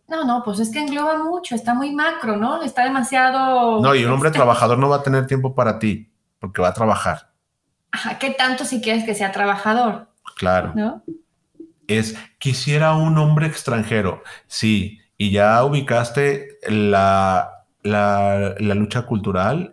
[0.09, 2.63] No, no, pues es que engloba mucho, está muy macro, ¿no?
[2.63, 3.81] Está demasiado...
[3.81, 6.69] No, y un hombre este, trabajador no va a tener tiempo para ti, porque va
[6.69, 7.33] a trabajar.
[7.91, 10.73] Ajá, ¿Qué tanto si quieres que sea trabajador, Claro.
[10.77, 11.03] no?
[11.89, 14.23] Es, quisiera un hombre extranjero.
[14.47, 19.73] Sí, y ya ubicaste la, la, la lucha cultural,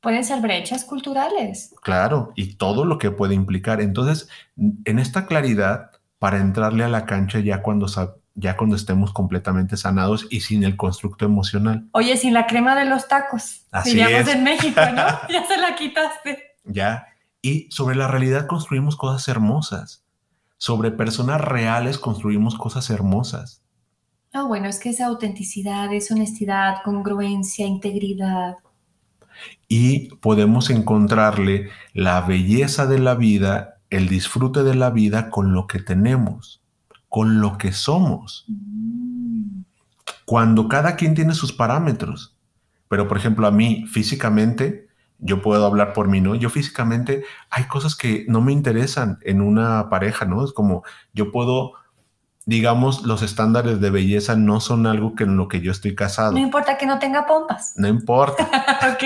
[0.00, 1.74] Pueden ser brechas culturales.
[1.82, 3.80] claro, y todo lo que puede implicar.
[3.80, 7.88] Entonces, en esta claridad, para entrarle a la cancha ya cuando,
[8.36, 11.88] ya cuando estemos completamente sanados y sin el constructo emocional.
[11.92, 13.66] Oye, sin la crema de los tacos.
[13.72, 14.34] Así diríamos es.
[14.34, 15.02] en México, ¿no?
[15.28, 16.46] ya se la quitaste.
[16.64, 17.06] ¿ya?
[17.40, 20.04] Y sobre la realidad construimos cosas hermosas.
[20.58, 23.62] Sobre personas reales construimos cosas hermosas.
[24.34, 28.56] No, bueno, es que es autenticidad, es honestidad, congruencia, integridad.
[29.68, 35.66] Y podemos encontrarle la belleza de la vida, el disfrute de la vida con lo
[35.66, 36.62] que tenemos,
[37.08, 38.46] con lo que somos.
[40.24, 42.36] Cuando cada quien tiene sus parámetros.
[42.88, 44.88] Pero, por ejemplo, a mí físicamente,
[45.18, 46.34] yo puedo hablar por mí, ¿no?
[46.34, 50.44] Yo físicamente hay cosas que no me interesan en una pareja, ¿no?
[50.44, 51.72] Es como yo puedo,
[52.44, 56.32] digamos, los estándares de belleza no son algo que en lo que yo estoy casado.
[56.32, 57.74] No importa que no tenga pompas.
[57.76, 58.44] No importa,
[58.92, 59.04] ok.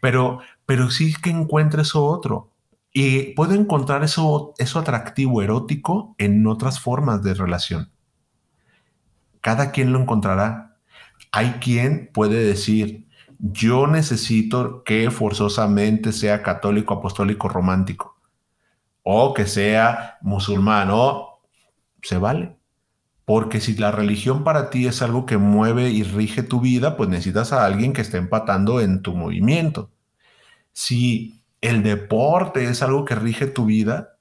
[0.00, 2.51] pero, pero sí que encuentre eso otro.
[2.92, 7.90] Y puedo encontrar eso, eso atractivo, erótico, en otras formas de relación.
[9.40, 10.76] Cada quien lo encontrará.
[11.32, 18.20] Hay quien puede decir, yo necesito que forzosamente sea católico, apostólico, romántico,
[19.02, 21.40] o que sea musulmán, o
[22.02, 22.56] se vale.
[23.24, 27.08] Porque si la religión para ti es algo que mueve y rige tu vida, pues
[27.08, 29.90] necesitas a alguien que esté empatando en tu movimiento.
[30.72, 34.12] Si el deporte es algo que rige tu vida,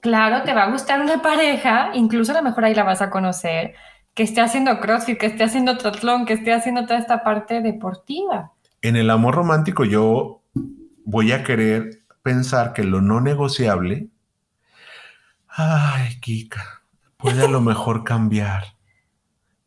[0.00, 3.10] Claro, te va a gustar una pareja, incluso a lo mejor ahí la vas a
[3.10, 3.74] conocer,
[4.14, 8.52] que esté haciendo CrossFit, que esté haciendo triatlón, que esté haciendo toda esta parte deportiva.
[8.80, 10.42] en el amor romántico yo
[11.04, 14.08] voy a querer pensar que lo no negociable,
[15.48, 16.82] ay, Kika,
[17.16, 18.77] puede a lo mejor cambiar.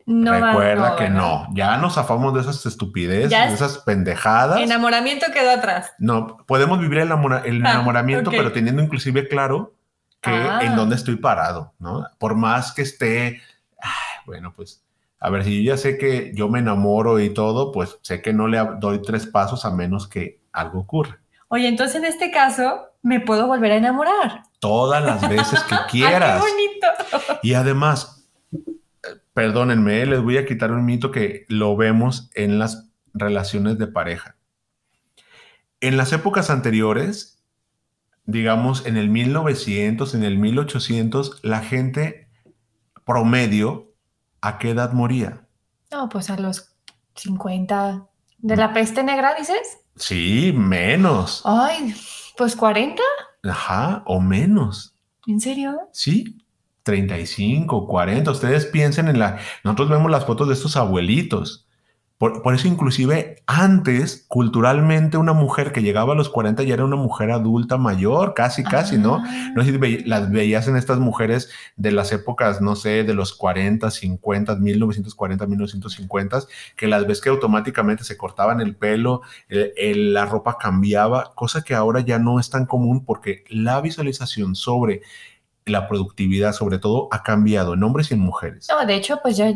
[0.05, 1.17] No Recuerda que ¿verdad?
[1.17, 4.59] no, ya nos zafamos de esas estupideces, Ya de es- esas pendejadas.
[4.59, 5.91] Enamoramiento quedó atrás.
[5.99, 9.73] No, podemos vivir el, el Ah, enamoramiento, pero teniendo inclusive claro
[10.21, 10.59] que Ah.
[10.61, 12.05] en dónde estoy parado, ¿no?
[12.19, 13.41] Por más que esté,
[13.81, 14.83] ay, bueno, pues,
[15.19, 18.33] a ver, si yo ya sé que yo me enamoro y todo, pues sé que
[18.33, 21.19] no le doy tres pasos a menos que algo ocurra.
[21.47, 24.43] Oye, entonces en este caso me puedo volver a enamorar.
[24.59, 26.43] Todas las veces que ¡Ay, quieras.
[26.43, 27.39] qué bonito!
[27.43, 28.20] Y además,
[29.33, 34.35] perdónenme, les voy a quitar un mito que lo vemos en las relaciones de pareja.
[35.79, 37.43] En las épocas anteriores,
[38.25, 42.29] digamos en el 1900, en el 1800, la gente
[43.05, 43.93] promedio,
[44.41, 45.47] ¿a qué edad moría?
[45.91, 46.73] No, pues a los
[47.15, 48.07] 50.
[48.37, 49.79] ¿De la peste negra dices?
[49.95, 51.41] Sí, menos.
[51.45, 51.93] Ay,
[52.37, 53.01] pues 40.
[53.43, 54.95] Ajá, o menos.
[55.27, 55.89] ¿En serio?
[55.91, 56.37] Sí,
[56.83, 58.31] 35, 40.
[58.31, 59.37] Ustedes piensen en la...
[59.63, 61.67] Nosotros vemos las fotos de estos abuelitos.
[62.17, 66.85] Por, por eso inclusive antes, culturalmente, una mujer que llegaba a los 40 ya era
[66.85, 69.23] una mujer adulta mayor, casi, casi, ¿no?
[69.25, 69.51] Ah.
[69.55, 73.33] No sé si las veías en estas mujeres de las épocas, no sé, de los
[73.33, 76.41] 40, 50, 1940, 1950,
[76.75, 81.63] que las ves que automáticamente se cortaban el pelo, el- el- la ropa cambiaba, cosa
[81.63, 85.01] que ahora ya no es tan común porque la visualización sobre
[85.65, 88.67] la productividad, sobre todo, ha cambiado en hombres y en mujeres.
[88.69, 89.53] No, de hecho, pues ya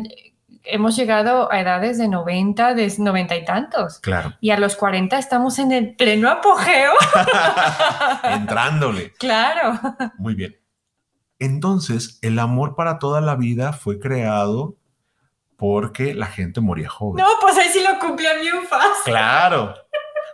[0.64, 3.98] hemos llegado a edades de 90, de 90 y tantos.
[4.00, 6.92] Claro, Y a los 40 estamos en el pleno apogeo.
[8.24, 9.12] entrándole.
[9.18, 9.80] claro.
[10.18, 10.56] Muy bien.
[11.38, 14.76] Entonces, el amor para toda la vida fue creado
[15.56, 17.22] porque la gente moría joven.
[17.24, 19.12] No, pues ahí sí lo cumplí bien fácil.
[19.12, 19.74] Claro.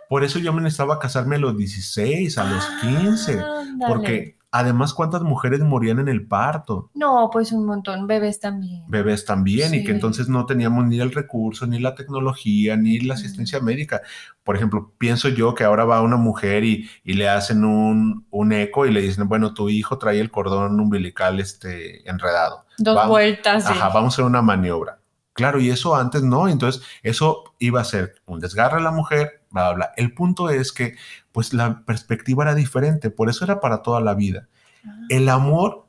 [0.09, 3.39] Por eso yo me necesitaba casarme a los 16, a los 15.
[3.39, 3.93] Ándale.
[3.93, 6.89] Porque además, ¿cuántas mujeres morían en el parto?
[6.93, 8.83] No, pues un montón, bebés también.
[8.87, 9.83] Bebés también, y Sí.
[9.83, 14.01] que entonces no teníamos ni el recurso, ni la tecnología, ni la asistencia médica.
[14.43, 18.53] Por ejemplo, pienso yo que ahora va una mujer y, y le hacen un, un
[18.53, 22.65] eco y le dicen, bueno, tu hijo trae el cordón umbilical este, enredado.
[22.77, 23.09] Dos Vamos.
[23.09, 23.65] vueltas.
[23.65, 23.71] sí.
[23.73, 24.99] Ajá, vamos a hacer una maniobra.
[25.35, 29.41] Claro, y eso antes no, entonces eso iba a ser un desgarre a la mujer,
[29.49, 29.91] bla, bla.
[29.97, 30.93] El punto es que
[31.33, 34.47] pues la perspectiva era diferente, por eso era para toda la vida.
[34.85, 34.91] Ah.
[35.09, 35.87] El amor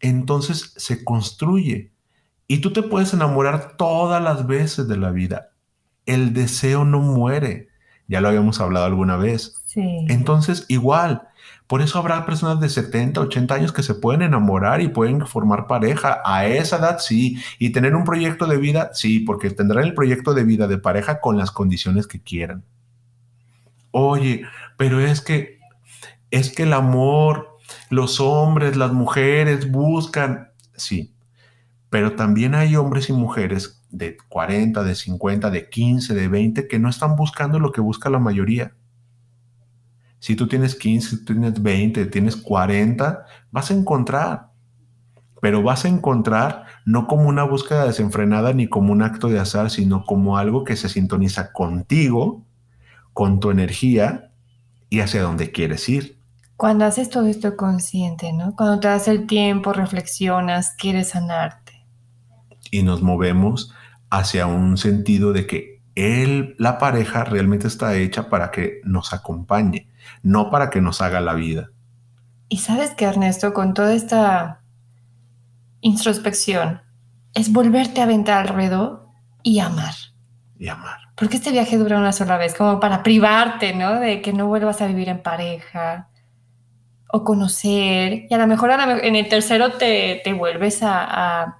[0.00, 1.92] entonces se construye
[2.46, 5.52] y tú te puedes enamorar todas las veces de la vida.
[6.04, 7.68] El deseo no muere,
[8.08, 9.62] ya lo habíamos hablado alguna vez.
[9.66, 10.04] Sí.
[10.08, 11.28] Entonces, igual,
[11.68, 15.68] por eso habrá personas de 70, 80 años que se pueden enamorar y pueden formar
[15.68, 16.20] pareja.
[16.24, 17.40] A esa edad sí.
[17.60, 21.20] Y tener un proyecto de vida, sí, porque tendrán el proyecto de vida de pareja
[21.20, 22.64] con las condiciones que quieran.
[23.92, 24.42] Oye,
[24.80, 25.58] pero es que,
[26.30, 27.58] es que el amor,
[27.90, 31.14] los hombres, las mujeres buscan, sí.
[31.90, 36.78] Pero también hay hombres y mujeres de 40, de 50, de 15, de 20 que
[36.78, 38.74] no están buscando lo que busca la mayoría
[40.18, 44.50] si tú tienes 15, tú tienes 20, tienes 40, vas a encontrar.
[45.42, 49.68] Pero vas a encontrar no como una búsqueda desenfrenada ni como un acto de azar,
[49.70, 52.46] sino como algo que se sintoniza contigo,
[53.12, 54.29] con tu energía
[54.90, 56.18] y hacia dónde quieres ir.
[56.56, 58.54] Cuando haces todo esto consciente, ¿no?
[58.54, 61.86] Cuando te das el tiempo, reflexionas, quieres sanarte.
[62.70, 63.72] Y nos movemos
[64.10, 69.88] hacia un sentido de que él, la pareja realmente está hecha para que nos acompañe,
[70.22, 71.70] no para que nos haga la vida.
[72.48, 74.60] Y sabes que Ernesto, con toda esta
[75.80, 76.82] introspección,
[77.32, 79.12] es volverte a aventar al ruedo
[79.42, 79.94] y amar.
[80.58, 81.09] Y amar.
[81.20, 84.00] Porque este viaje dura una sola vez, como para privarte, ¿no?
[84.00, 86.08] De que no vuelvas a vivir en pareja
[87.12, 88.26] o conocer.
[88.30, 91.58] Y a lo mejor en el tercero te, vuelves a,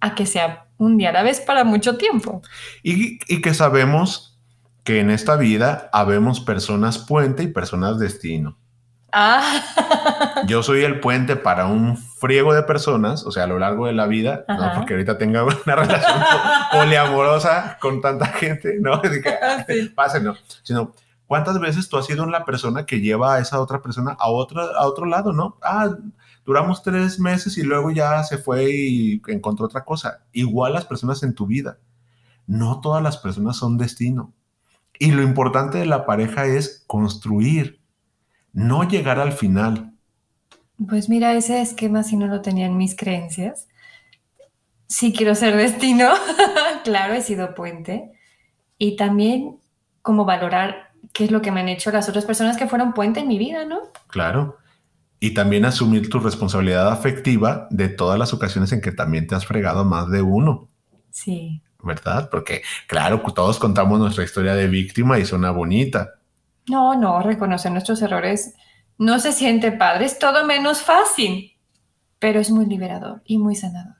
[0.00, 2.42] a, que sea un día a la vez para mucho tiempo.
[2.84, 4.38] Y, y que sabemos
[4.84, 8.56] que en esta vida habemos personas puente y personas destino.
[9.18, 10.42] Ah.
[10.46, 13.94] Yo soy el puente para un friego de personas, o sea, a lo largo de
[13.94, 16.20] la vida, no porque ahorita tenga una relación
[16.70, 19.00] poliamorosa con tanta gente, no,
[19.66, 20.92] que, pase, no, sino
[21.26, 24.60] cuántas veces tú has sido la persona que lleva a esa otra persona a otro,
[24.60, 25.56] a otro lado, ¿no?
[25.62, 25.88] Ah,
[26.44, 30.24] duramos tres meses y luego ya se fue y encontró otra cosa.
[30.32, 31.78] Igual las personas en tu vida.
[32.46, 34.34] No todas las personas son destino.
[34.98, 37.80] Y lo importante de la pareja es construir,
[38.56, 39.92] no llegar al final.
[40.88, 43.68] Pues mira, ese esquema si no lo tenía en mis creencias.
[44.88, 46.08] Sí quiero ser destino,
[46.84, 48.12] claro, he sido puente.
[48.78, 49.58] Y también
[50.00, 53.20] como valorar qué es lo que me han hecho las otras personas que fueron puente
[53.20, 53.80] en mi vida, ¿no?
[54.06, 54.56] Claro.
[55.20, 59.44] Y también asumir tu responsabilidad afectiva de todas las ocasiones en que también te has
[59.44, 60.68] fregado más de uno.
[61.10, 61.62] Sí.
[61.82, 62.28] ¿verdad?
[62.30, 66.15] Porque, claro, todos contamos nuestra historia de víctima y suena bonita.
[66.68, 68.54] No, no, reconocer nuestros errores
[68.98, 71.58] no se siente padre, es todo menos fácil,
[72.18, 73.96] pero es muy liberador y muy sanador.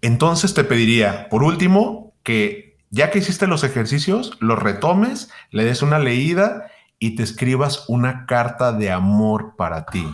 [0.00, 5.82] Entonces te pediría, por último, que ya que hiciste los ejercicios, los retomes, le des
[5.82, 10.06] una leída y te escribas una carta de amor para ti.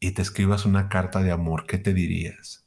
[0.00, 2.64] Y te escribas una carta de amor, ¿qué te dirías?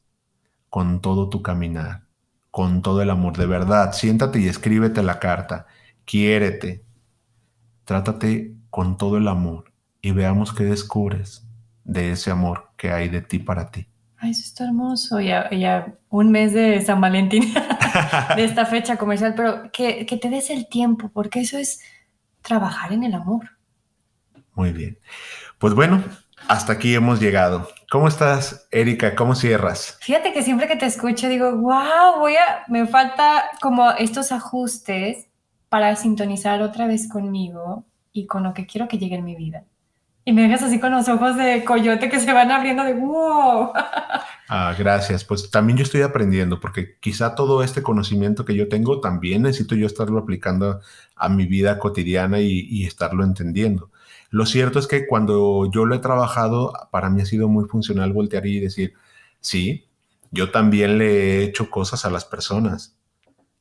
[0.70, 2.04] con todo tu caminar,
[2.52, 3.38] con todo el amor.
[3.38, 5.68] De verdad, siéntate y escríbete la carta.
[6.08, 6.86] Quiérete.
[7.84, 11.46] Trátate con todo el amor y veamos qué descubres
[11.84, 13.90] de ese amor que hay de ti para ti.
[14.16, 15.20] Ay, eso está hermoso.
[15.20, 17.54] Ya, ya un mes de San Valentín,
[18.38, 21.82] de esta fecha comercial, pero que, que te des el tiempo, porque eso es
[22.42, 23.58] trabajar en el amor.
[24.56, 24.98] Muy bien.
[25.58, 26.02] Pues bueno,
[26.48, 27.68] hasta aquí hemos llegado.
[27.92, 29.14] ¿Cómo estás, Erika?
[29.14, 29.98] ¿Cómo cierras?
[30.00, 35.27] Fíjate que siempre que te escucho digo, wow, voy a, me falta como estos ajustes
[35.70, 39.66] para sintonizar otra vez conmigo y con lo que quiero que llegue en mi vida.
[40.26, 43.72] Y me dejas así con los ojos de coyote que se van abriendo de wow.
[44.50, 45.24] Ah, gracias.
[45.26, 49.76] Pues también yo estoy aprendiendo porque quizá todo este conocimiento que yo tengo también necesito
[49.76, 50.80] yo estarlo aplicando
[51.16, 53.92] a mi vida cotidiana y, y estarlo entendiendo.
[54.30, 58.14] Lo cierto es que cuando yo lo he trabajado, para mí ha sido muy funcional
[58.14, 58.94] voltear y decir,
[59.40, 59.88] sí,
[60.32, 62.98] yo también le he hecho cosas a las personas.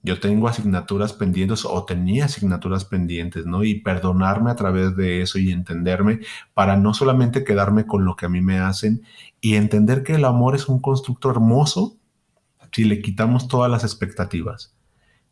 [0.06, 3.64] Yo tengo asignaturas pendientes o tenía asignaturas pendientes, ¿no?
[3.64, 6.20] Y perdonarme a través de eso y entenderme
[6.54, 9.02] para no solamente quedarme con lo que a mí me hacen
[9.40, 11.96] y entender que el amor es un constructo hermoso
[12.70, 14.76] si le quitamos todas las expectativas.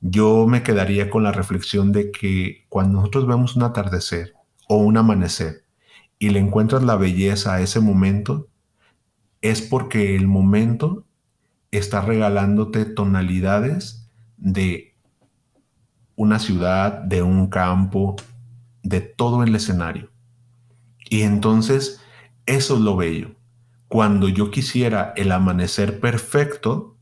[0.01, 4.35] Yo me quedaría con la reflexión de que cuando nosotros vemos un atardecer,
[4.69, 5.65] o un amanecer
[6.19, 8.49] y le encuentras la belleza a ese momento,
[9.41, 11.05] es porque el momento
[11.71, 14.04] está regalándote tonalidades
[14.45, 14.95] de
[16.17, 18.15] una ciudad, de un campo,
[18.83, 20.11] de todo el escenario.
[21.09, 22.01] Y entonces,
[22.47, 23.35] eso es lo bello.
[23.89, 26.97] Cuando yo quisiera el amanecer perfecto,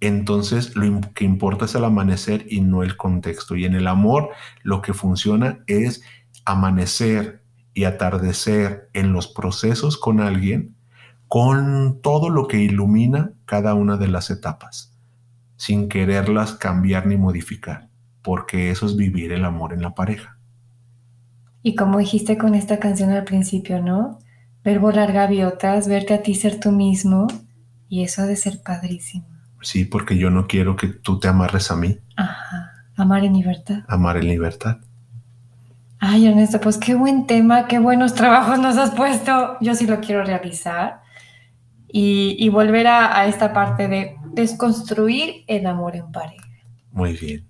[0.00, 3.56] entonces lo que importa es el amanecer y no el contexto.
[3.56, 4.30] Y en el amor
[4.62, 6.02] lo que funciona es
[6.44, 10.76] amanecer y atardecer en los procesos con alguien
[11.28, 14.93] con todo lo que ilumina cada una de las etapas,
[15.56, 17.88] sin quererlas cambiar ni modificar,
[18.22, 20.38] porque eso es vivir el amor en la pareja.
[21.62, 24.18] Y como dijiste con esta canción al principio, ¿no?
[24.62, 27.26] Ver volar gaviotas, verte a ti ser tú mismo,
[27.88, 29.26] y eso ha de ser padrísimo.
[29.62, 31.98] Sí, porque yo no quiero que tú te amarres a mí.
[32.16, 32.70] Ajá.
[32.96, 33.84] Amar en libertad.
[33.88, 34.78] Amar en libertad.
[35.98, 39.56] Ay, Ernesto, pues qué buen tema, qué buenos trabajos nos has puesto.
[39.60, 41.00] Yo sí lo quiero realizar.
[41.96, 46.46] Y, volver a, a esta parte de desconstruir el amor en pareja.
[46.90, 47.46] Muy bien.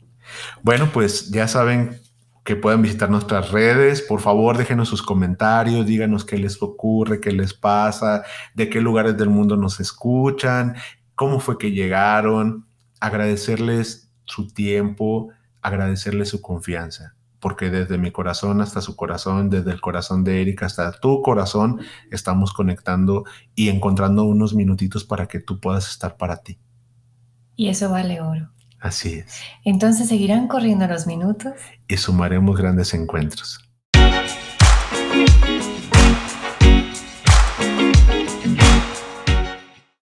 [0.63, 2.01] Bueno, pues ya saben
[2.45, 4.03] que pueden visitar nuestras redes.
[4.03, 8.23] Por favor, déjenos sus comentarios, díganos qué les ocurre, qué les pasa,
[8.55, 10.77] de qué lugares del mundo nos escuchan
[11.15, 12.67] cómo fue que llegaron,
[13.01, 15.29] agradecerles su tiempo,
[15.63, 20.67] agradecerles su confianza, porque desde mi corazón hasta su corazón, desde el corazón de Erika
[20.67, 21.81] hasta tu corazón,
[22.11, 23.25] estamos conectando
[23.55, 26.59] y encontrando unos minutitos para que tú puedas estar para ti.
[27.57, 28.51] Y eso vale oro.
[28.81, 29.41] Así es.
[29.65, 31.55] Entonces seguirán corriendo los minutos.
[31.89, 33.64] Y sumaremos grandes encuentros.